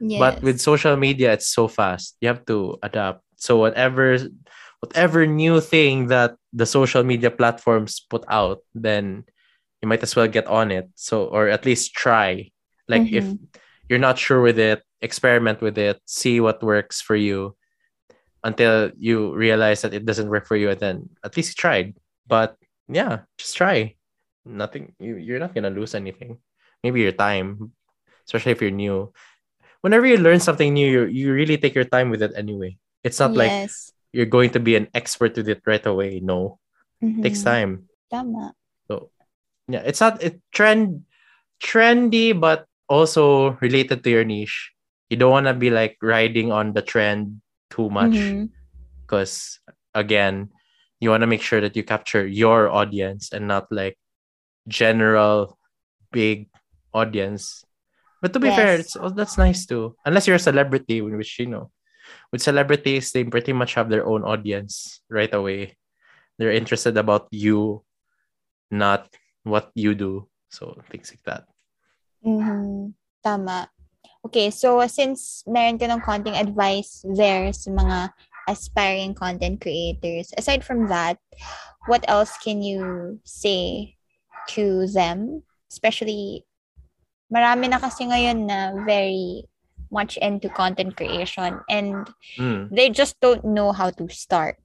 But 0.00 0.40
with 0.42 0.60
social 0.62 0.96
media 0.96 1.32
it's 1.36 1.48
so 1.50 1.66
fast. 1.68 2.16
You 2.22 2.28
have 2.32 2.46
to 2.46 2.78
adapt. 2.82 3.20
So 3.36 3.58
whatever 3.58 4.16
whatever 4.80 5.26
new 5.26 5.60
thing 5.60 6.06
that 6.08 6.36
the 6.54 6.64
social 6.66 7.02
media 7.02 7.30
platforms 7.30 8.00
put 8.00 8.24
out 8.30 8.62
then 8.74 9.24
you 9.82 9.88
might 9.92 10.02
as 10.02 10.16
well 10.16 10.28
get 10.30 10.46
on 10.46 10.70
it. 10.70 10.88
So 10.94 11.26
or 11.26 11.48
at 11.52 11.66
least 11.66 11.92
try 11.92 12.48
like 12.88 13.06
if 13.12 13.24
Mhm. 13.24 13.38
you're 13.88 14.00
not 14.02 14.18
sure 14.18 14.40
with 14.40 14.58
it 14.58 14.82
experiment 15.00 15.60
with 15.62 15.78
it 15.78 16.00
see 16.04 16.40
what 16.40 16.62
works 16.62 17.00
for 17.00 17.14
you 17.14 17.54
until 18.42 18.90
you 18.98 19.34
realize 19.34 19.82
that 19.82 19.94
it 19.94 20.04
doesn't 20.04 20.28
work 20.30 20.46
for 20.46 20.56
you 20.56 20.70
and 20.70 20.80
then 20.80 20.96
at 21.24 21.36
least 21.36 21.52
you 21.54 21.58
tried. 21.58 21.94
But 22.26 22.56
yeah 22.88 23.28
just 23.38 23.56
try. 23.56 23.94
Nothing 24.44 24.94
you, 24.98 25.16
you're 25.16 25.38
not 25.42 25.54
gonna 25.54 25.70
lose 25.72 25.94
anything. 25.94 26.38
Maybe 26.82 27.00
your 27.02 27.12
time 27.16 27.72
especially 28.26 28.52
if 28.52 28.60
you're 28.60 28.74
new. 28.74 29.12
Whenever 29.80 30.04
you 30.06 30.18
learn 30.18 30.40
something 30.40 30.74
new 30.74 30.84
you, 30.90 31.02
you 31.08 31.32
really 31.32 31.56
take 31.56 31.74
your 31.74 31.88
time 31.88 32.10
with 32.10 32.20
it 32.20 32.32
anyway. 32.36 32.76
It's 33.04 33.20
not 33.20 33.32
like 33.32 33.70
you're 34.12 34.28
going 34.28 34.50
to 34.52 34.60
be 34.60 34.76
an 34.76 34.88
expert 34.92 35.36
with 35.36 35.48
it 35.48 35.62
right 35.64 35.84
away. 35.86 36.20
No. 36.20 36.58
It 37.00 37.22
takes 37.22 37.42
time. 37.46 37.88
Tama. 38.10 38.52
so 38.88 39.12
yeah 39.68 39.84
it's 39.84 40.00
not 40.00 40.20
it 40.24 40.40
trend 40.52 41.04
trendy 41.60 42.32
but 42.32 42.67
also 42.88 43.52
related 43.60 44.02
to 44.04 44.10
your 44.10 44.24
niche. 44.24 44.72
You 45.08 45.16
don't 45.16 45.30
want 45.30 45.46
to 45.46 45.54
be 45.54 45.70
like 45.70 45.96
riding 46.02 46.52
on 46.52 46.72
the 46.72 46.82
trend 46.82 47.40
too 47.70 47.88
much 47.88 48.12
mm-hmm. 48.12 48.46
because 49.04 49.60
again 49.94 50.48
you 51.00 51.10
want 51.10 51.20
to 51.20 51.30
make 51.30 51.42
sure 51.42 51.60
that 51.60 51.76
you 51.76 51.84
capture 51.84 52.26
your 52.26 52.68
audience 52.68 53.32
and 53.32 53.46
not 53.46 53.68
like 53.70 53.96
general 54.66 55.56
big 56.12 56.48
audience. 56.92 57.64
But 58.20 58.32
to 58.32 58.40
be 58.40 58.50
fair 58.50 58.80
it's, 58.80 58.96
oh, 58.96 59.10
that's 59.10 59.38
nice 59.38 59.64
too. 59.64 59.94
Unless 60.04 60.26
you're 60.26 60.42
a 60.42 60.42
celebrity 60.42 61.00
which 61.00 61.38
you 61.38 61.46
know 61.46 61.70
with 62.32 62.42
celebrities 62.42 63.12
they 63.12 63.24
pretty 63.24 63.52
much 63.52 63.74
have 63.74 63.88
their 63.88 64.04
own 64.04 64.24
audience 64.24 65.00
right 65.08 65.32
away. 65.32 65.76
They're 66.38 66.52
interested 66.52 66.96
about 66.96 67.28
you 67.30 67.84
not 68.70 69.08
what 69.44 69.70
you 69.74 69.94
do. 69.94 70.28
So 70.50 70.80
things 70.90 71.12
like 71.12 71.22
that 71.24 71.44
Mhm. 72.24 72.94
Tama. 73.22 73.70
Okay, 74.26 74.50
so 74.50 74.82
since 74.90 75.42
meron 75.46 75.78
ka 75.78 75.86
ng 75.86 76.02
konting 76.02 76.34
advice 76.34 77.06
there 77.06 77.50
sa 77.54 77.70
mga 77.70 78.10
aspiring 78.50 79.14
content 79.14 79.60
creators, 79.60 80.34
aside 80.36 80.64
from 80.64 80.88
that, 80.90 81.20
what 81.86 82.02
else 82.08 82.34
can 82.42 82.62
you 82.62 83.18
say 83.22 83.94
to 84.50 84.86
them? 84.90 85.44
Especially, 85.70 86.44
marami 87.30 87.70
na 87.70 87.78
kasi 87.78 88.08
ngayon 88.08 88.48
na 88.48 88.74
very 88.84 89.44
much 89.92 90.16
into 90.20 90.48
content 90.52 90.96
creation 90.96 91.60
and 91.68 92.08
Mm, 92.38 92.70
they 92.70 92.86
just 92.86 93.18
don't 93.18 93.42
know 93.42 93.72
how 93.72 93.90
to 93.90 94.06
start. 94.12 94.62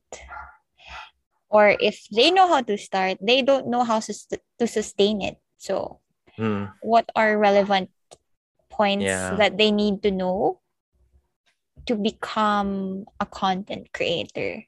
Or 1.50 1.74
if 1.80 2.06
they 2.10 2.30
know 2.30 2.48
how 2.48 2.62
to 2.62 2.78
start, 2.78 3.18
they 3.22 3.42
don't 3.42 3.68
know 3.68 3.84
how 3.84 4.00
to 4.02 4.68
sustain 4.68 5.22
it. 5.22 5.38
So, 5.58 6.03
mm. 6.38 6.72
what 6.82 7.10
are 7.16 7.38
relevant 7.38 7.90
points 8.70 9.06
Yeah. 9.06 9.36
that 9.36 9.58
they 9.58 9.72
need 9.72 10.02
to 10.04 10.12
know 10.12 10.60
to 11.86 11.96
become 11.96 13.06
a 13.20 13.26
content 13.26 13.92
creator? 13.94 14.64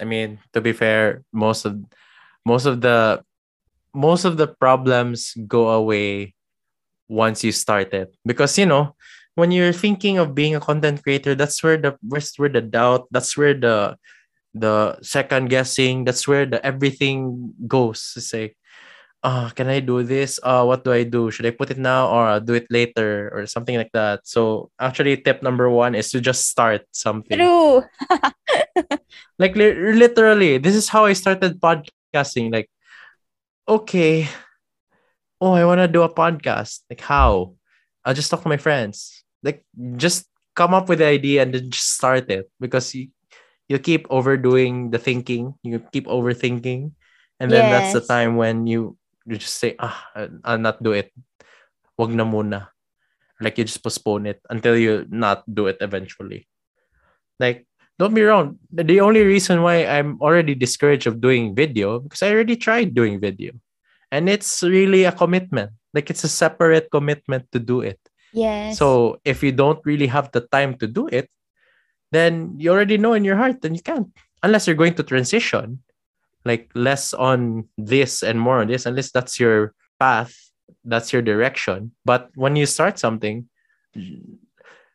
I 0.00 0.04
mean, 0.04 0.40
to 0.52 0.60
be 0.60 0.72
fair, 0.72 1.22
most 1.32 1.64
of 1.64 1.78
most 2.44 2.66
of 2.66 2.80
the 2.80 3.22
most 3.94 4.24
of 4.24 4.36
the 4.36 4.48
problems 4.48 5.36
go 5.46 5.68
away 5.70 6.34
once 7.08 7.44
you 7.44 7.52
start 7.52 7.92
it. 7.92 8.16
Because 8.24 8.56
you 8.58 8.66
know, 8.66 8.96
when 9.34 9.52
you're 9.52 9.72
thinking 9.76 10.18
of 10.18 10.34
being 10.34 10.56
a 10.56 10.60
content 10.60 11.02
creator, 11.02 11.34
that's 11.34 11.62
where 11.62 11.76
the 11.76 11.96
where's 12.02 12.34
where 12.36 12.48
the 12.48 12.62
doubt, 12.62 13.06
that's 13.10 13.36
where 13.36 13.54
the 13.54 13.96
the 14.54 14.98
second 15.02 15.48
guessing, 15.48 16.04
that's 16.04 16.26
where 16.26 16.46
the 16.46 16.64
everything 16.64 17.52
goes. 17.68 18.12
It's 18.16 18.32
like, 18.32 18.56
ah, 19.22 19.50
can 19.54 19.70
I 19.70 19.80
do 19.80 20.02
this? 20.02 20.38
Uh, 20.42 20.64
what 20.66 20.84
do 20.84 20.92
I 20.92 21.04
do? 21.06 21.30
Should 21.30 21.46
I 21.46 21.54
put 21.54 21.70
it 21.70 21.78
now 21.78 22.10
or 22.10 22.26
I'll 22.26 22.42
do 22.42 22.54
it 22.54 22.66
later 22.70 23.30
or 23.32 23.46
something 23.46 23.76
like 23.78 23.94
that? 23.94 24.26
So 24.26 24.70
actually, 24.78 25.16
tip 25.16 25.42
number 25.42 25.70
one 25.70 25.94
is 25.94 26.10
to 26.10 26.20
just 26.20 26.50
start 26.50 26.82
something. 26.90 27.38
True. 27.38 27.82
like 29.38 29.56
li- 29.56 29.94
literally 29.94 30.58
this 30.58 30.74
is 30.74 30.88
how 30.88 31.06
i 31.06 31.14
started 31.14 31.60
podcasting. 31.60 32.52
Like 32.52 32.68
okay. 33.66 34.28
Oh 35.40 35.54
i 35.54 35.64
want 35.64 35.78
to 35.78 35.88
do 35.88 36.02
a 36.02 36.12
podcast. 36.12 36.82
Like 36.90 37.00
how? 37.00 37.54
I'll 38.04 38.14
just 38.14 38.30
talk 38.30 38.42
to 38.42 38.50
my 38.50 38.58
friends. 38.58 39.24
Like 39.42 39.64
just 39.96 40.26
come 40.54 40.74
up 40.74 40.88
with 40.88 40.98
the 40.98 41.06
idea 41.06 41.42
and 41.42 41.54
then 41.54 41.70
just 41.70 41.94
start 41.94 42.30
it 42.30 42.50
because 42.60 42.94
you 42.94 43.08
you 43.70 43.78
keep 43.78 44.06
overdoing 44.10 44.90
the 44.90 44.98
thinking. 44.98 45.54
You 45.62 45.80
keep 45.94 46.06
overthinking. 46.06 46.92
And 47.40 47.50
then 47.50 47.74
that's 47.74 47.92
the 47.92 48.04
time 48.06 48.36
when 48.36 48.68
you 48.70 48.94
you 49.26 49.36
just 49.38 49.56
say 49.56 49.74
ah 49.78 50.08
i'll 50.44 50.58
not 50.58 50.82
do 50.82 50.92
it. 50.92 51.12
Wag 51.98 52.10
na 52.10 52.24
muna. 52.24 52.68
Like 53.40 53.58
you 53.58 53.64
just 53.64 53.82
postpone 53.82 54.26
it 54.26 54.40
until 54.50 54.76
you 54.76 55.06
not 55.10 55.42
do 55.46 55.66
it 55.66 55.78
eventually. 55.80 56.46
Like 57.38 57.66
don't 57.98 58.14
be 58.14 58.22
wrong. 58.22 58.58
The 58.70 58.84
the 58.84 59.00
only 59.00 59.22
reason 59.22 59.62
why 59.62 59.86
i'm 59.86 60.18
already 60.22 60.54
discouraged 60.54 61.06
of 61.06 61.20
doing 61.20 61.54
video 61.54 62.00
because 62.00 62.22
i 62.22 62.30
already 62.30 62.56
tried 62.56 62.94
doing 62.94 63.20
video. 63.20 63.52
And 64.12 64.28
it's 64.28 64.62
really 64.62 65.04
a 65.04 65.12
commitment. 65.12 65.72
Like 65.94 66.10
it's 66.10 66.24
a 66.24 66.32
separate 66.32 66.92
commitment 66.92 67.48
to 67.52 67.58
do 67.58 67.80
it. 67.80 67.98
Yes. 68.32 68.80
so 68.80 69.20
if 69.28 69.44
you 69.44 69.52
don't 69.52 69.84
really 69.84 70.08
have 70.08 70.32
the 70.32 70.40
time 70.48 70.80
to 70.80 70.88
do 70.88 71.04
it 71.04 71.28
then 72.16 72.56
you 72.56 72.72
already 72.72 72.96
know 72.96 73.12
in 73.12 73.28
your 73.28 73.36
heart 73.36 73.60
then 73.60 73.74
you 73.76 73.84
can't. 73.84 74.08
Unless 74.42 74.66
you're 74.66 74.80
going 74.80 74.96
to 74.96 75.04
transition 75.04 75.84
like 76.44 76.70
less 76.74 77.14
on 77.14 77.68
this 77.78 78.22
and 78.22 78.40
more 78.40 78.60
on 78.60 78.68
this 78.68 78.86
unless 78.86 79.10
that's 79.10 79.38
your 79.38 79.74
path 79.98 80.34
that's 80.84 81.12
your 81.12 81.22
direction 81.22 81.92
but 82.04 82.30
when 82.34 82.56
you 82.56 82.66
start 82.66 82.98
something 82.98 83.46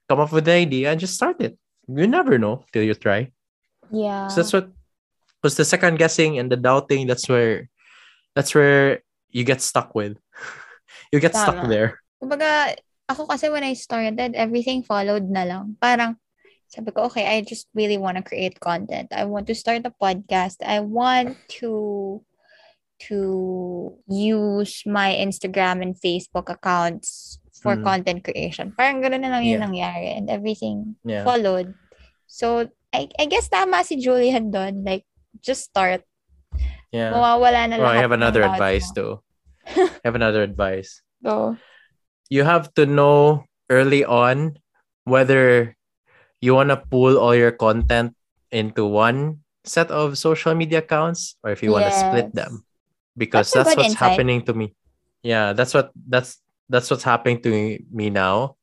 come 0.10 0.20
up 0.20 0.32
with 0.32 0.46
the 0.46 0.52
idea 0.52 0.92
and 0.92 1.00
just 1.00 1.16
start 1.16 1.40
it 1.40 1.58
you 1.88 2.08
never 2.08 2.38
know 2.38 2.66
till 2.74 2.84
you 2.84 2.94
try 2.94 3.32
yeah. 3.92 4.28
so 4.28 4.42
that's 4.42 4.52
what 4.52 4.70
because 5.42 5.56
the 5.56 5.66
second 5.66 5.98
guessing 5.98 6.40
and 6.40 6.52
the 6.52 6.58
doubting 6.58 7.08
that's 7.08 7.30
where 7.30 7.70
that's 8.36 8.54
where 8.54 9.00
you 9.30 9.44
get 9.44 9.62
stuck 9.62 9.96
with 9.96 10.18
you 11.12 11.20
get 11.20 11.36
stuck 11.36 11.56
Tama. 11.56 11.70
there 11.70 12.02
Kumbaga, 12.18 12.74
ako 13.06 13.30
kasi 13.30 13.50
when 13.54 13.64
I 13.64 13.78
started, 13.78 14.34
everything 14.34 14.82
followed 14.82 15.30
na 15.30 15.46
lang. 15.46 15.78
Parang, 15.78 16.18
Sabi 16.68 16.92
ko, 16.92 17.08
okay, 17.08 17.24
I 17.24 17.42
just 17.48 17.72
really 17.74 17.96
want 17.98 18.20
to 18.20 18.24
create 18.24 18.60
content. 18.60 19.08
I 19.16 19.24
want 19.24 19.48
to 19.48 19.56
start 19.56 19.88
a 19.88 19.94
podcast. 19.96 20.60
I 20.64 20.80
want 20.84 21.38
to 21.64 22.22
to 23.08 23.94
use 24.10 24.82
my 24.90 25.14
Instagram 25.14 25.86
and 25.86 25.94
Facebook 25.94 26.50
accounts 26.50 27.38
for 27.62 27.78
Mm. 27.78 27.86
content 27.86 28.20
creation. 28.26 28.74
Parang 28.74 29.06
gano'n 29.06 29.22
na 29.22 29.38
lang 29.38 29.46
yung 29.46 29.62
Yeah. 29.62 29.66
nangyari 29.70 30.10
and 30.18 30.34
everything 30.34 30.98
Yeah. 31.06 31.22
followed. 31.22 31.78
So, 32.26 32.74
I, 32.90 33.06
I 33.22 33.30
guess 33.30 33.54
tama 33.54 33.86
si 33.86 34.02
Jullian 34.02 34.50
doon. 34.50 34.82
Like, 34.82 35.06
just 35.46 35.70
start. 35.70 36.02
Yeah. 36.90 37.14
Mawawala 37.14 37.70
na 37.70 37.78
Oh, 37.78 37.86
I 37.86 38.02
have 38.02 38.18
another 38.18 38.42
advice 38.42 38.90
mo. 38.92 38.98
too. 38.98 39.12
I 39.78 40.02
have 40.10 40.18
another 40.18 40.42
advice. 40.42 41.06
Go. 41.22 41.54
You 42.34 42.50
have 42.50 42.74
to 42.82 42.90
know 42.90 43.46
early 43.70 44.02
on 44.02 44.58
whether 45.06 45.77
you 46.42 46.54
want 46.54 46.70
to 46.70 46.78
pull 46.78 47.18
all 47.18 47.36
your 47.36 47.52
content 47.52 48.16
into 48.52 48.86
one 48.86 49.40
set 49.64 49.92
of 49.92 50.18
social 50.18 50.56
media 50.56 50.80
accounts 50.80 51.36
or 51.44 51.52
if 51.52 51.62
you 51.62 51.72
want 51.72 51.86
to 51.86 51.92
split 51.92 52.34
them 52.34 52.64
because 53.18 53.52
That's 53.52 53.74
that's, 53.74 53.78
what's 53.78 53.90
insight. 53.98 54.10
happening 54.12 54.42
to 54.46 54.54
me. 54.54 54.76
Yeah, 55.24 55.54
that's 55.54 55.74
what 55.74 55.92
that's 56.08 56.38
that's 56.70 56.90
what's 56.92 57.04
happening 57.04 57.42
to 57.42 57.80
me, 57.92 58.10
now. 58.10 58.56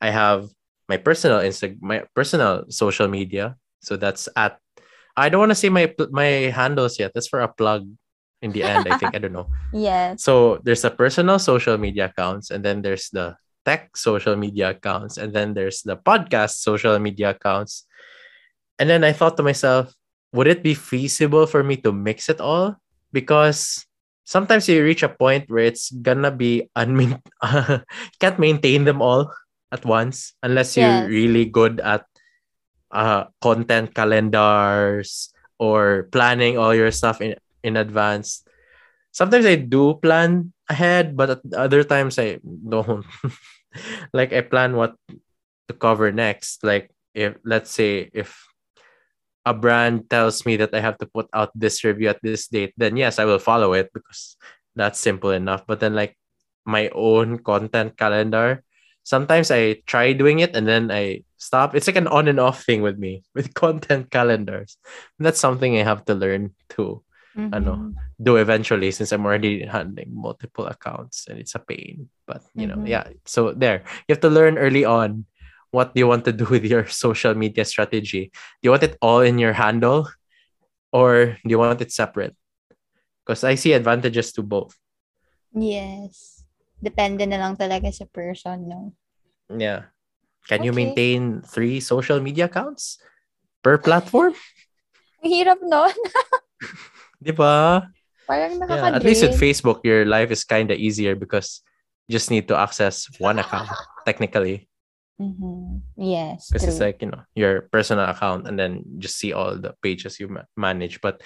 I 0.00 0.10
have 0.10 0.46
my 0.88 0.98
personal 0.98 1.40
Insta 1.40 1.74
my 1.80 2.04
personal 2.14 2.64
social 2.68 3.08
media. 3.08 3.56
So 3.80 3.96
that's 3.96 4.28
at 4.36 4.58
I 5.16 5.28
don't 5.28 5.40
want 5.40 5.50
to 5.50 5.58
say 5.58 5.70
my 5.70 5.92
my 6.10 6.52
handles 6.52 6.98
yet. 6.98 7.12
That's 7.14 7.28
for 7.28 7.40
a 7.40 7.48
plug 7.48 7.88
in 8.42 8.52
the 8.52 8.62
end, 8.62 8.86
I 8.90 8.98
think. 8.98 9.14
I 9.16 9.18
don't 9.18 9.32
know. 9.32 9.48
Yes. 9.72 10.22
So 10.22 10.60
there's 10.62 10.84
a 10.84 10.90
personal 10.90 11.38
social 11.38 11.78
media 11.78 12.06
accounts, 12.12 12.50
and 12.50 12.62
then 12.62 12.82
there's 12.82 13.08
the 13.10 13.34
tech 13.64 13.96
social 13.96 14.36
media 14.36 14.70
accounts, 14.70 15.16
and 15.18 15.32
then 15.34 15.54
there's 15.54 15.82
the 15.82 15.96
podcast 15.96 16.62
social 16.62 16.98
media 16.98 17.30
accounts. 17.30 17.86
And 18.78 18.88
then 18.90 19.04
I 19.04 19.12
thought 19.12 19.36
to 19.36 19.42
myself, 19.42 19.94
would 20.32 20.46
it 20.48 20.62
be 20.62 20.74
feasible 20.74 21.46
for 21.46 21.62
me 21.62 21.76
to 21.86 21.92
mix 21.92 22.28
it 22.28 22.40
all? 22.40 22.76
Because 23.12 23.86
sometimes 24.24 24.68
you 24.68 24.82
reach 24.82 25.02
a 25.02 25.08
point 25.08 25.50
where 25.50 25.64
it's 25.64 25.90
gonna 25.92 26.30
be 26.30 26.68
unmain- 26.76 27.22
can't 28.20 28.38
maintain 28.38 28.84
them 28.84 29.00
all 29.02 29.30
at 29.72 29.84
once 29.84 30.34
unless 30.42 30.76
you're 30.76 31.04
Yes. 31.04 31.06
really 31.06 31.44
good 31.44 31.80
at 31.80 32.04
uh 32.92 33.24
content 33.42 33.94
calendars 33.94 35.32
or 35.58 36.08
planning 36.12 36.58
all 36.58 36.74
your 36.74 36.90
stuff 36.90 37.20
in 37.20 37.34
in 37.62 37.76
advance 37.76 38.44
sometimes 39.12 39.46
I 39.46 39.56
do 39.56 39.94
plan 40.00 40.53
ahead, 40.68 41.16
but 41.16 41.30
at 41.30 41.40
other 41.54 41.84
times 41.84 42.18
I 42.18 42.40
don't. 42.44 43.04
like 44.12 44.32
I 44.32 44.40
plan 44.40 44.76
what 44.76 44.96
to 45.68 45.74
cover 45.74 46.12
next. 46.12 46.64
Like 46.64 46.90
if 47.14 47.36
let's 47.44 47.70
say 47.70 48.10
if 48.12 48.34
a 49.44 49.52
brand 49.52 50.08
tells 50.08 50.46
me 50.46 50.56
that 50.56 50.74
I 50.74 50.80
have 50.80 50.98
to 50.98 51.06
put 51.06 51.28
out 51.32 51.52
this 51.54 51.84
review 51.84 52.08
at 52.08 52.22
this 52.22 52.48
date, 52.48 52.72
then 52.76 52.96
yes, 52.96 53.18
I 53.18 53.24
will 53.24 53.38
follow 53.38 53.72
it 53.74 53.92
because 53.92 54.36
that's 54.74 54.98
simple 54.98 55.30
enough. 55.30 55.66
But 55.66 55.80
then 55.80 55.94
like 55.94 56.16
my 56.64 56.88
own 56.90 57.38
content 57.38 57.96
calendar, 57.96 58.64
sometimes 59.04 59.50
I 59.50 59.84
try 59.86 60.12
doing 60.12 60.40
it 60.40 60.56
and 60.56 60.66
then 60.66 60.90
I 60.90 61.24
stop. 61.36 61.74
It's 61.74 61.86
like 61.86 62.00
an 62.00 62.08
on 62.08 62.28
and 62.28 62.40
off 62.40 62.64
thing 62.64 62.80
with 62.80 62.98
me 62.98 63.22
with 63.34 63.54
content 63.54 64.10
calendars. 64.10 64.76
That's 65.18 65.40
something 65.40 65.76
I 65.78 65.84
have 65.84 66.04
to 66.06 66.14
learn 66.14 66.56
too 67.34 67.50
ano, 67.52 67.92
do 68.22 68.36
eventually 68.38 68.90
since 68.94 69.10
I'm 69.10 69.26
already 69.26 69.66
handling 69.66 70.14
multiple 70.14 70.66
accounts 70.70 71.26
and 71.26 71.38
it's 71.38 71.54
a 71.54 71.62
pain. 71.62 72.08
But 72.26 72.46
you 72.54 72.66
know, 72.70 72.78
Mhm. 72.78 72.88
yeah. 72.88 73.10
So 73.26 73.50
there, 73.52 73.82
you 74.06 74.14
have 74.14 74.22
to 74.22 74.30
learn 74.30 74.56
early 74.56 74.86
on 74.86 75.26
what 75.74 75.94
do 75.94 75.98
you 75.98 76.06
want 76.06 76.24
to 76.30 76.32
do 76.32 76.46
with 76.54 76.64
your 76.64 76.86
social 76.86 77.34
media 77.34 77.66
strategy. 77.66 78.30
Do 78.62 78.62
you 78.62 78.70
want 78.70 78.86
it 78.86 78.96
all 79.02 79.20
in 79.20 79.38
your 79.42 79.52
handle 79.52 80.06
or 80.94 81.36
do 81.42 81.50
you 81.50 81.58
want 81.58 81.82
it 81.82 81.90
separate? 81.90 82.38
Because 83.26 83.42
I 83.42 83.58
see 83.58 83.72
advantages 83.74 84.30
to 84.38 84.42
both. 84.46 84.78
Yes. 85.50 86.44
Depende 86.78 87.26
na 87.26 87.40
lang 87.42 87.56
talaga 87.58 87.90
sa 87.90 88.04
person, 88.06 88.68
no? 88.68 88.80
Yeah. 89.50 89.90
Can 90.46 90.62
you 90.62 90.76
maintain 90.76 91.40
three 91.40 91.80
social 91.80 92.20
media 92.20 92.46
accounts 92.46 93.00
per 93.64 93.80
platform? 93.80 94.36
Ang 95.24 95.30
hirap 95.32 95.58
nun. 95.64 95.88
Di 97.24 97.32
ba? 97.32 97.88
Parang 98.28 98.60
Yeah, 98.68 98.92
at 98.96 99.04
least 99.04 99.24
with 99.24 99.36
Facebook, 99.40 99.80
your 99.84 100.04
life 100.04 100.28
is 100.30 100.44
kind 100.44 100.68
of 100.70 100.76
easier 100.76 101.16
because 101.16 101.60
you 102.08 102.12
just 102.12 102.28
need 102.30 102.48
to 102.48 102.56
access 102.56 103.08
one 103.20 103.40
account 103.40 103.68
technically. 104.08 104.68
Mhm. 105.20 105.80
Yes, 105.96 106.50
because 106.50 106.66
it's 106.68 106.80
like 106.82 107.00
you 107.00 107.08
know 107.08 107.22
your 107.38 107.70
personal 107.72 108.04
account 108.10 108.44
and 108.50 108.58
then 108.58 108.82
just 108.98 109.16
see 109.16 109.32
all 109.32 109.54
the 109.56 109.72
pages 109.80 110.18
you 110.18 110.26
ma- 110.28 110.48
manage 110.58 110.98
but 111.00 111.22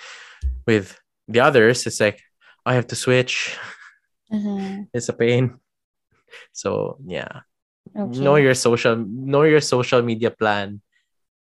with 0.68 0.92
the 1.26 1.40
others 1.40 1.88
it's 1.88 1.96
like 1.98 2.20
i 2.68 2.76
have 2.76 2.84
to 2.84 2.92
switch 2.92 3.56
Mhm. 4.28 4.86
it's 4.94 5.08
a 5.08 5.16
pain 5.16 5.56
so 6.52 7.00
yeah 7.08 7.48
Okay. 7.96 8.20
know 8.20 8.36
your 8.36 8.52
social 8.52 8.92
know 9.00 9.48
your 9.48 9.64
social 9.64 10.04
media 10.04 10.28
plan 10.28 10.84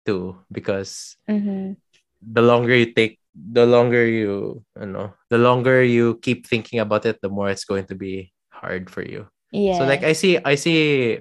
too 0.10 0.42
because 0.50 1.14
Mhm. 1.30 1.78
the 2.26 2.42
longer 2.42 2.74
you 2.74 2.90
take 2.98 3.22
the 3.34 3.66
longer 3.66 4.06
you 4.06 4.62
you 4.80 4.86
know 4.86 5.14
the 5.30 5.38
longer 5.38 5.82
you 5.84 6.18
keep 6.22 6.46
thinking 6.46 6.80
about 6.80 7.06
it 7.06 7.18
the 7.22 7.30
more 7.30 7.50
it's 7.50 7.66
going 7.66 7.86
to 7.86 7.96
be 7.96 8.32
hard 8.50 8.90
for 8.90 9.02
you 9.02 9.26
yeah 9.52 9.78
So 9.78 9.86
like 9.86 10.04
I 10.06 10.14
see 10.14 10.38
I 10.38 10.56
see 10.56 11.20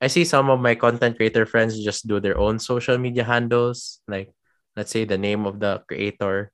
I 0.00 0.06
see 0.08 0.24
some 0.24 0.50
of 0.50 0.60
my 0.60 0.74
content 0.74 1.16
creator 1.16 1.46
friends 1.46 1.78
just 1.80 2.06
do 2.06 2.20
their 2.20 2.36
own 2.36 2.58
social 2.58 2.98
media 2.98 3.24
handles, 3.24 4.02
like 4.06 4.30
let's 4.76 4.90
say 4.92 5.04
the 5.06 5.16
name 5.16 5.46
of 5.46 5.60
the 5.60 5.80
creator. 5.88 6.52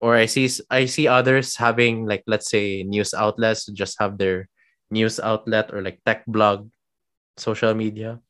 Or 0.00 0.14
I 0.14 0.26
see 0.26 0.48
I 0.70 0.84
see 0.86 1.08
others 1.08 1.56
having 1.56 2.06
like 2.06 2.22
let's 2.28 2.50
say 2.50 2.84
news 2.84 3.14
outlets 3.14 3.66
just 3.72 3.96
have 3.98 4.18
their 4.18 4.48
news 4.92 5.18
outlet 5.18 5.72
or 5.72 5.82
like 5.82 6.04
tech 6.04 6.22
blog 6.28 6.68
social 7.36 7.74
media. 7.74 8.20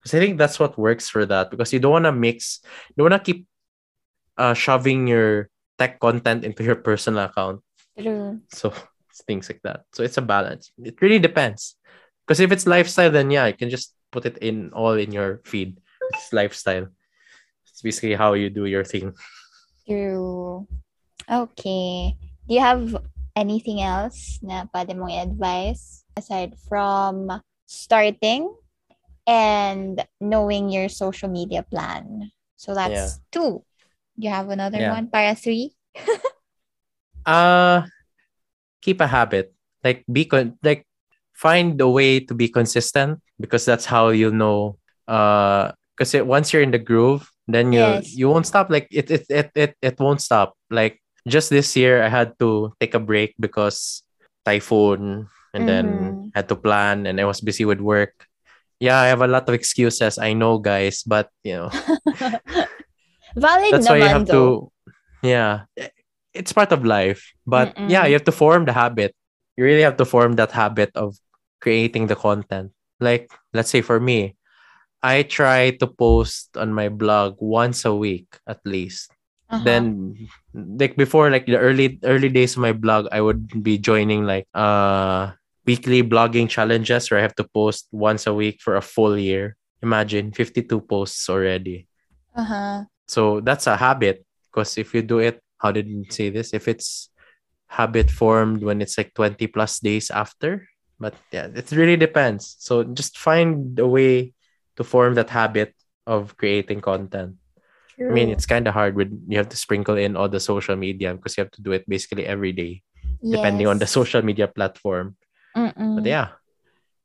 Because 0.00 0.14
I 0.16 0.20
think 0.20 0.38
that's 0.38 0.58
what 0.58 0.78
works 0.80 1.08
for 1.08 1.26
that 1.26 1.50
because 1.50 1.72
you 1.72 1.78
don't 1.78 1.92
want 1.92 2.08
to 2.08 2.12
mix, 2.12 2.60
you 2.90 2.94
don't 3.04 3.10
want 3.12 3.24
to 3.24 3.32
keep 3.32 3.46
uh, 4.40 4.56
shoving 4.56 5.04
your 5.04 5.52
tech 5.76 6.00
content 6.00 6.48
into 6.48 6.64
your 6.64 6.80
personal 6.80 7.28
account 7.28 7.60
True. 8.00 8.40
so 8.48 8.72
things 9.28 9.52
like 9.52 9.60
that. 9.62 9.84
So 9.92 10.02
it's 10.02 10.16
a 10.16 10.24
balance. 10.24 10.72
It 10.80 10.96
really 11.00 11.20
depends. 11.20 11.76
Because 12.24 12.40
if 12.40 12.50
it's 12.52 12.66
lifestyle, 12.66 13.10
then 13.10 13.30
yeah, 13.30 13.46
you 13.46 13.54
can 13.54 13.68
just 13.68 13.92
put 14.10 14.24
it 14.24 14.38
in 14.38 14.72
all 14.72 14.96
in 14.96 15.12
your 15.12 15.44
feed. 15.44 15.76
It's 16.14 16.32
lifestyle. 16.32 16.88
It's 17.68 17.82
basically 17.82 18.14
how 18.14 18.32
you 18.32 18.48
do 18.48 18.64
your 18.64 18.84
thing. 18.84 19.12
True. 19.86 20.66
Okay. 21.28 22.16
Do 22.48 22.54
you 22.54 22.60
have 22.60 22.96
anything 23.36 23.82
else 23.82 24.40
na 24.42 24.64
pwede 24.72 24.96
mong 24.96 25.12
i-advise 25.12 26.02
aside 26.16 26.56
from 26.66 27.30
starting 27.66 28.50
and 29.26 30.02
knowing 30.18 30.70
your 30.70 30.88
social 30.88 31.28
media 31.28 31.62
plan? 31.62 32.30
So 32.56 32.74
that's 32.74 33.20
two. 33.30 33.62
You 34.20 34.28
have 34.28 34.52
another 34.52 34.78
Yeah. 34.78 34.92
one? 34.92 35.08
Para 35.08 35.32
three? 35.34 35.72
Uh 37.26 37.84
keep 38.80 39.00
a 39.00 39.06
habit. 39.06 39.52
Like 39.84 40.04
be 40.08 40.24
con- 40.24 40.56
like 40.64 40.86
find 41.36 41.76
a 41.80 41.88
way 41.88 42.20
to 42.20 42.32
be 42.34 42.48
consistent 42.48 43.20
because 43.40 43.64
that's 43.64 43.84
how 43.84 44.08
you 44.08 44.32
know 44.32 44.76
uh 45.08 45.72
because 45.96 46.16
once 46.24 46.52
you're 46.52 46.64
in 46.64 46.72
the 46.72 46.80
groove, 46.80 47.28
then 47.48 47.72
you 47.76 48.00
Yes. 48.00 48.12
you 48.16 48.28
won't 48.28 48.46
stop. 48.48 48.70
Like 48.72 48.88
it 48.90 49.10
it, 49.10 49.24
it 49.28 49.48
it 49.54 49.72
it 49.82 49.96
won't 50.00 50.20
stop. 50.24 50.56
Like 50.72 50.96
just 51.28 51.50
this 51.52 51.76
year 51.76 52.00
I 52.02 52.08
had 52.08 52.38
to 52.40 52.72
take 52.80 52.96
a 52.96 53.02
break 53.02 53.36
because 53.40 54.00
typhoon 54.48 55.28
and 55.52 55.68
then 55.68 55.84
Mhm. 55.84 56.32
had 56.32 56.48
to 56.48 56.56
plan 56.56 57.04
and 57.04 57.20
I 57.20 57.28
was 57.28 57.44
busy 57.44 57.68
with 57.68 57.80
work. 57.84 58.16
Yeah, 58.80 58.96
I 58.96 59.12
have 59.12 59.20
a 59.20 59.28
lot 59.28 59.44
of 59.44 59.52
excuses. 59.52 60.16
I 60.16 60.32
know 60.32 60.56
guys, 60.56 61.04
but 61.04 61.28
you 61.44 61.52
know, 61.60 61.70
Valid 63.36 63.70
that's 63.72 63.88
why 63.88 63.96
you 63.98 64.08
have 64.08 64.26
though. 64.26 64.70
to 65.22 65.28
yeah 65.28 65.64
it's 66.34 66.52
part 66.52 66.72
of 66.72 66.84
life 66.84 67.32
but 67.46 67.74
Mm-mm. 67.76 67.90
yeah 67.90 68.06
you 68.06 68.14
have 68.14 68.24
to 68.24 68.32
form 68.34 68.64
the 68.64 68.72
habit 68.72 69.14
you 69.56 69.64
really 69.64 69.82
have 69.82 69.96
to 69.96 70.04
form 70.04 70.34
that 70.34 70.50
habit 70.52 70.90
of 70.94 71.16
creating 71.60 72.06
the 72.06 72.16
content 72.16 72.72
like 73.00 73.30
let's 73.52 73.68
say 73.70 73.80
for 73.82 74.00
me 74.00 74.36
i 75.02 75.22
try 75.22 75.70
to 75.70 75.86
post 75.86 76.56
on 76.56 76.72
my 76.72 76.88
blog 76.88 77.36
once 77.40 77.84
a 77.84 77.94
week 77.94 78.26
at 78.46 78.60
least 78.64 79.12
Uh-huh. 79.50 79.64
then 79.66 80.14
like 80.54 80.94
before 80.94 81.26
like 81.28 81.44
the 81.46 81.58
early 81.58 81.98
early 82.06 82.28
days 82.30 82.54
of 82.54 82.62
my 82.62 82.72
blog 82.72 83.10
i 83.10 83.20
would 83.20 83.50
be 83.66 83.76
joining 83.76 84.22
like 84.24 84.46
uh 84.54 85.30
weekly 85.66 86.06
blogging 86.06 86.46
challenges 86.48 87.10
where 87.10 87.18
i 87.18 87.24
have 87.26 87.34
to 87.34 87.44
post 87.50 87.90
once 87.90 88.26
a 88.26 88.34
week 88.34 88.62
for 88.62 88.78
a 88.78 88.84
full 88.84 89.18
year 89.18 89.58
imagine 89.82 90.30
52 90.32 90.80
posts 90.86 91.26
already 91.28 91.86
Uh-huh. 92.36 92.84
So 93.10 93.42
that's 93.42 93.66
a 93.66 93.74
habit 93.74 94.22
because 94.46 94.78
if 94.78 94.94
you 94.94 95.02
do 95.02 95.18
it, 95.18 95.42
how 95.58 95.74
did 95.74 95.90
you 95.90 96.06
say 96.08 96.30
this? 96.30 96.54
If 96.54 96.70
it's 96.70 97.10
habit 97.66 98.06
formed 98.06 98.62
when 98.62 98.78
it's 98.80 98.96
like 98.96 99.14
20 99.14 99.50
plus 99.50 99.82
days 99.82 100.14
after, 100.14 100.70
but 100.94 101.14
yeah, 101.34 101.50
it 101.50 101.72
really 101.72 101.98
depends. 101.98 102.54
So 102.62 102.84
just 102.84 103.18
find 103.18 103.74
a 103.82 103.86
way 103.86 104.32
to 104.76 104.84
form 104.84 105.14
that 105.18 105.30
habit 105.30 105.74
of 106.06 106.36
creating 106.36 106.82
content. 106.86 107.34
I 107.98 108.14
mean, 108.14 108.30
it's 108.30 108.46
kind 108.46 108.66
of 108.66 108.72
hard 108.72 108.94
when 108.94 109.26
you 109.28 109.36
have 109.36 109.50
to 109.50 109.58
sprinkle 109.58 109.98
in 109.98 110.16
all 110.16 110.28
the 110.28 110.40
social 110.40 110.76
media 110.76 111.12
because 111.12 111.36
you 111.36 111.42
have 111.42 111.52
to 111.52 111.62
do 111.62 111.72
it 111.72 111.84
basically 111.86 112.24
every 112.24 112.52
day, 112.52 112.80
depending 113.20 113.66
on 113.66 113.76
the 113.76 113.86
social 113.86 114.22
media 114.22 114.48
platform. 114.48 115.16
Mm-mm. 115.54 115.96
But 115.96 116.06
yeah, 116.06 116.28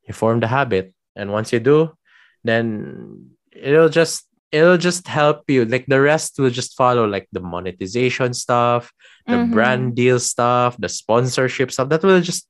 you 0.07 0.13
form 0.13 0.39
the 0.39 0.47
habit, 0.47 0.93
and 1.17 1.33
once 1.33 1.51
you 1.51 1.59
do, 1.59 1.97
then 2.45 3.35
it'll 3.51 3.89
just 3.89 4.29
it'll 4.51 4.77
just 4.77 5.07
help 5.07 5.49
you. 5.49 5.65
Like 5.65 5.85
the 5.87 6.01
rest 6.01 6.39
will 6.39 6.49
just 6.49 6.75
follow, 6.77 7.05
like 7.07 7.27
the 7.31 7.41
monetization 7.41 8.33
stuff, 8.33 8.91
the 9.27 9.37
Mhm. 9.37 9.51
brand 9.51 9.95
deal 9.95 10.19
stuff, 10.19 10.77
the 10.77 10.89
sponsorship 10.89 11.71
stuff. 11.71 11.89
That 11.89 12.03
will 12.03 12.21
just 12.21 12.47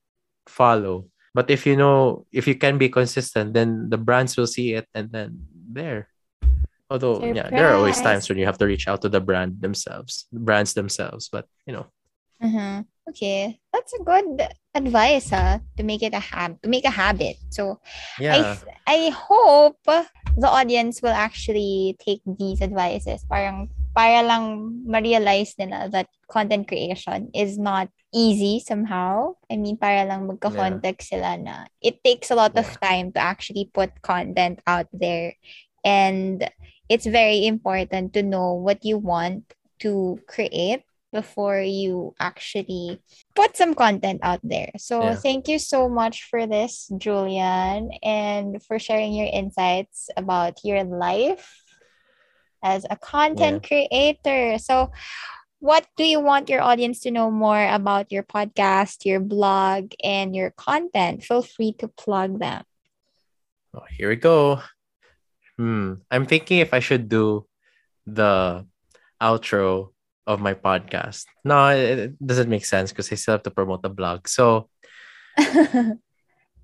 follow. 0.48 1.08
But 1.34 1.50
if 1.52 1.66
you 1.66 1.76
know, 1.76 2.26
if 2.32 2.48
you 2.48 2.56
can 2.56 2.78
be 2.78 2.88
consistent, 2.88 3.54
then 3.54 3.90
the 3.90 3.98
brands 3.98 4.38
will 4.38 4.48
see 4.48 4.74
it, 4.74 4.88
and 4.94 5.12
then 5.12 5.48
there. 5.52 6.08
Although, 6.90 7.34
yeah, 7.34 7.50
there 7.50 7.68
are 7.74 7.76
always 7.76 8.00
times 8.00 8.30
when 8.30 8.38
you 8.38 8.46
have 8.46 8.60
to 8.60 8.66
reach 8.70 8.88
out 8.88 9.02
to 9.02 9.10
the 9.10 9.20
brand 9.20 9.60
themselves, 9.60 10.28
brands 10.32 10.74
themselves. 10.78 11.28
But 11.28 11.50
you 11.66 11.74
know, 11.74 11.88
Mhm. 12.42 12.86
Okay, 13.06 13.62
that's 13.72 13.94
a 13.94 14.02
good 14.02 14.42
advice, 14.74 15.30
huh? 15.30 15.60
To 15.78 15.84
make 15.84 16.02
it 16.02 16.14
a 16.14 16.20
hab, 16.20 16.62
to 16.64 16.70
make 16.70 16.86
a 16.86 16.94
habit. 16.94 17.38
So 17.54 17.80
I 18.20 18.42
yeah, 18.42 18.58
th- 18.58 18.78
I 18.88 19.10
hope 19.14 19.78
the 19.86 20.50
audience 20.50 21.02
will 21.02 21.14
actually 21.14 21.96
take 22.02 22.22
these 22.26 22.62
advices. 22.62 23.22
Parang 23.30 23.70
para 23.96 24.26
lang 24.26 24.84
ma-realize 24.84 25.56
nila 25.56 25.88
that 25.94 26.10
content 26.28 26.68
creation 26.68 27.30
is 27.32 27.62
not 27.62 27.88
easy 28.10 28.58
somehow. 28.60 29.38
I 29.54 29.62
mean, 29.62 29.78
para 29.78 30.04
lang 30.10 30.26
magka-context 30.26 31.14
sila 31.14 31.38
na 31.38 31.70
it 31.86 32.02
takes 32.04 32.34
a 32.34 32.36
lot 32.36 32.58
of 32.58 32.66
time 32.82 33.14
to 33.14 33.22
actually 33.22 33.70
put 33.70 34.02
content 34.02 34.66
out 34.66 34.90
there. 34.92 35.38
And 35.86 36.42
it's 36.90 37.06
very 37.06 37.46
important 37.46 38.18
to 38.18 38.26
know 38.26 38.58
what 38.58 38.82
you 38.82 38.98
want 38.98 39.54
to 39.86 40.18
create 40.26 40.82
before 41.16 41.64
you 41.64 42.12
actually 42.20 43.00
put 43.40 43.56
some 43.56 43.72
content 43.72 44.20
out 44.20 44.44
there. 44.44 44.76
So 44.76 45.00
Yeah. 45.00 45.16
thank 45.16 45.48
you 45.48 45.56
so 45.56 45.88
much 45.88 46.28
for 46.28 46.44
this, 46.44 46.92
Jullian, 46.92 47.96
and 48.04 48.60
for 48.60 48.76
sharing 48.76 49.16
your 49.16 49.32
insights 49.32 50.12
about 50.20 50.60
your 50.68 50.84
life 50.84 51.64
as 52.60 52.84
a 52.92 53.00
content 53.00 53.64
creator. 53.64 54.60
So 54.60 54.92
what 55.64 55.88
do 55.96 56.04
you 56.04 56.20
want 56.20 56.52
your 56.52 56.60
audience 56.60 57.00
to 57.08 57.16
know 57.16 57.32
more 57.32 57.64
about 57.64 58.12
your 58.12 58.28
podcast, 58.28 59.08
your 59.08 59.24
blog, 59.24 59.96
and 60.04 60.36
your 60.36 60.52
content? 60.52 61.24
Feel 61.24 61.42
free 61.42 61.72
to 61.80 61.88
plug 61.88 62.44
them. 62.44 62.68
Oh, 63.72 63.88
here 63.88 64.12
we 64.12 64.20
go. 64.20 64.60
Hmm. 65.56 66.04
I'm 66.12 66.28
thinking 66.28 66.60
if 66.60 66.76
I 66.76 66.84
should 66.84 67.08
do 67.08 67.48
the 68.04 68.68
outro 69.24 69.95
of 70.28 70.42
my 70.42 70.54
podcast. 70.54 71.26
No, 71.44 71.70
it, 71.70 72.00
it 72.00 72.12
doesn't 72.20 72.50
make 72.50 72.66
sense 72.66 72.92
because 72.92 73.12
I 73.12 73.16
still 73.16 73.34
have 73.34 73.44
to 73.44 73.52
promote 73.52 73.82
the 73.82 73.90
blog. 73.90 74.28
So, 74.28 74.70
hi 75.38 75.98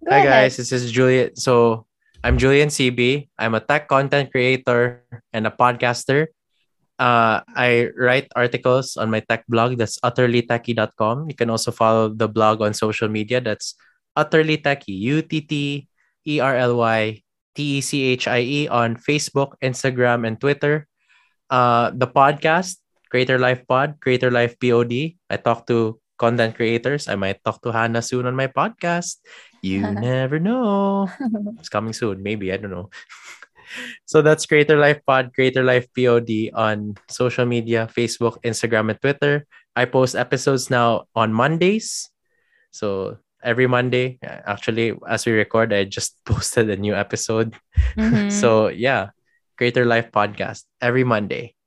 ahead. 0.07 0.25
guys, 0.25 0.57
this 0.57 0.71
is 0.71 0.91
Jullian. 0.91 1.37
So, 1.37 1.85
I'm 2.23 2.37
Jullian 2.37 2.69
Sibi. 2.69 3.29
I'm 3.37 3.55
a 3.55 3.59
tech 3.59 3.87
content 3.87 4.29
creator 4.29 5.01
and 5.33 5.47
a 5.47 5.51
podcaster. 5.51 6.29
Uh, 7.01 7.41
I 7.57 7.89
write 7.97 8.29
articles 8.37 8.93
on 8.93 9.09
my 9.09 9.25
tech 9.25 9.41
blog. 9.49 9.77
That's 9.81 9.97
utterlytechie.com. 10.05 11.29
You 11.29 11.35
can 11.35 11.49
also 11.49 11.71
follow 11.73 12.13
the 12.13 12.29
blog 12.29 12.61
on 12.61 12.77
social 12.77 13.09
media. 13.09 13.41
That's 13.41 13.73
utterly 14.15 14.61
techie, 14.61 15.01
U 15.09 15.21
T 15.25 15.41
T 15.41 15.87
E 16.27 16.39
R 16.39 16.55
L 16.55 16.77
Y 16.77 17.25
T 17.55 17.77
E 17.77 17.81
C 17.81 18.03
H 18.13 18.27
I 18.27 18.41
E 18.41 18.67
on 18.67 19.01
Facebook, 19.01 19.57
Instagram, 19.65 20.27
and 20.27 20.39
Twitter. 20.39 20.85
Uh, 21.49 21.89
the 21.89 22.07
podcast, 22.07 22.77
Creator 23.11 23.37
Life 23.43 23.67
Pod, 23.67 23.99
Creator 23.99 24.31
Life 24.31 24.55
POD. 24.55 25.19
I 25.27 25.35
talk 25.35 25.67
to 25.67 25.99
content 26.15 26.55
creators. 26.55 27.11
I 27.11 27.19
might 27.19 27.43
talk 27.43 27.59
to 27.67 27.75
Hannah 27.75 28.01
soon 28.01 28.25
on 28.25 28.39
my 28.39 28.47
podcast. 28.47 29.19
You 29.59 29.83
never 29.91 30.39
know. 30.39 31.11
It's 31.59 31.67
coming 31.67 31.91
soon, 31.91 32.23
maybe. 32.23 32.55
I 32.55 32.57
don't 32.57 32.71
know. 32.71 32.87
so 34.07 34.23
that's 34.23 34.47
Creator 34.47 34.79
Life 34.79 35.03
Pod, 35.03 35.35
Creator 35.35 35.61
Life 35.67 35.91
POD 35.91 36.55
on 36.55 36.95
social 37.11 37.43
media, 37.43 37.91
Facebook, 37.91 38.39
Instagram, 38.47 38.95
and 38.95 38.99
Twitter. 39.03 39.43
I 39.75 39.85
post 39.85 40.15
episodes 40.15 40.71
now 40.71 41.11
on 41.11 41.35
Mondays. 41.35 42.07
So 42.71 43.19
every 43.43 43.67
Monday, 43.67 44.19
actually, 44.23 44.95
as 45.03 45.27
we 45.27 45.35
record, 45.35 45.75
I 45.75 45.83
just 45.83 46.15
posted 46.23 46.71
a 46.71 46.79
new 46.79 46.95
episode. 46.95 47.59
Mhm. 47.99 48.31
So 48.31 48.71
yeah, 48.71 49.11
Creator 49.59 49.83
Life 49.83 50.15
Podcast 50.15 50.63
every 50.79 51.03
Monday 51.03 51.59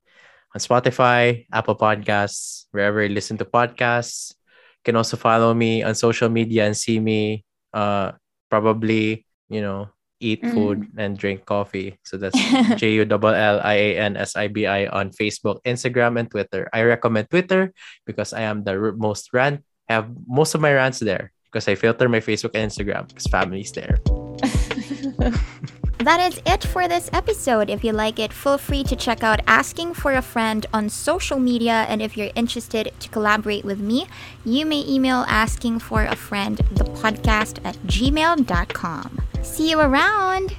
on 0.54 0.60
Spotify, 0.62 1.46
Apple 1.52 1.74
Podcasts, 1.76 2.66
wherever 2.70 3.02
you 3.02 3.10
listen 3.10 3.36
to 3.38 3.44
podcasts. 3.44 4.32
You 4.80 4.92
can 4.92 4.96
also 4.96 5.16
follow 5.16 5.52
me 5.52 5.82
on 5.82 5.94
social 5.94 6.28
media 6.30 6.64
and 6.66 6.76
see 6.76 7.00
me 7.00 7.44
uh 7.74 8.12
probably, 8.48 9.26
you 9.50 9.60
know, 9.60 9.90
eat 10.22 10.40
Mm. 10.46 10.54
food 10.54 10.78
and 10.96 11.18
drink 11.18 11.44
coffee. 11.44 11.98
So 12.06 12.16
that's 12.16 12.38
J 12.80 13.02
U 13.02 13.04
L 13.04 13.18
L 13.26 13.60
I 13.64 13.74
A 13.74 13.88
N 13.98 14.16
S 14.16 14.36
I 14.36 14.46
B 14.48 14.64
I 14.66 14.86
on 14.86 15.10
Facebook, 15.10 15.58
Instagram, 15.66 16.18
and 16.20 16.30
Twitter. 16.30 16.70
I 16.72 16.82
recommend 16.86 17.28
Twitter 17.30 17.74
because 18.06 18.32
I 18.32 18.42
am 18.46 18.62
the 18.62 18.94
most 18.96 19.34
rant. 19.34 19.66
I 19.90 19.94
have 20.00 20.08
most 20.26 20.54
of 20.54 20.62
my 20.62 20.72
rants 20.72 21.00
there 21.02 21.32
because 21.50 21.66
I 21.68 21.74
filter 21.74 22.08
my 22.08 22.20
Facebook 22.20 22.54
and 22.54 22.70
Instagram 22.70 23.08
because 23.10 23.26
family's 23.26 23.72
there. 23.74 23.98
That 26.04 26.20
is 26.20 26.38
it 26.44 26.62
for 26.62 26.86
this 26.86 27.08
episode. 27.14 27.70
If 27.70 27.82
you 27.82 27.92
like 27.92 28.18
it, 28.18 28.30
feel 28.30 28.58
free 28.58 28.84
to 28.84 28.94
check 28.94 29.22
out 29.22 29.40
Asking 29.46 29.94
for 29.94 30.12
a 30.12 30.20
Friend 30.20 30.66
on 30.70 30.90
social 30.90 31.38
media. 31.38 31.86
And 31.88 32.02
if 32.02 32.14
you're 32.14 32.30
interested 32.34 32.92
to 33.00 33.08
collaborate 33.08 33.64
with 33.64 33.80
me, 33.80 34.06
you 34.44 34.66
may 34.66 34.84
email 34.86 35.24
asking 35.28 35.78
for 35.78 36.04
a 36.04 36.14
friend 36.14 36.58
the 36.72 36.84
podcast 36.84 37.64
at 37.64 37.76
gmail.com. 37.86 39.18
See 39.40 39.70
you 39.70 39.80
around. 39.80 40.54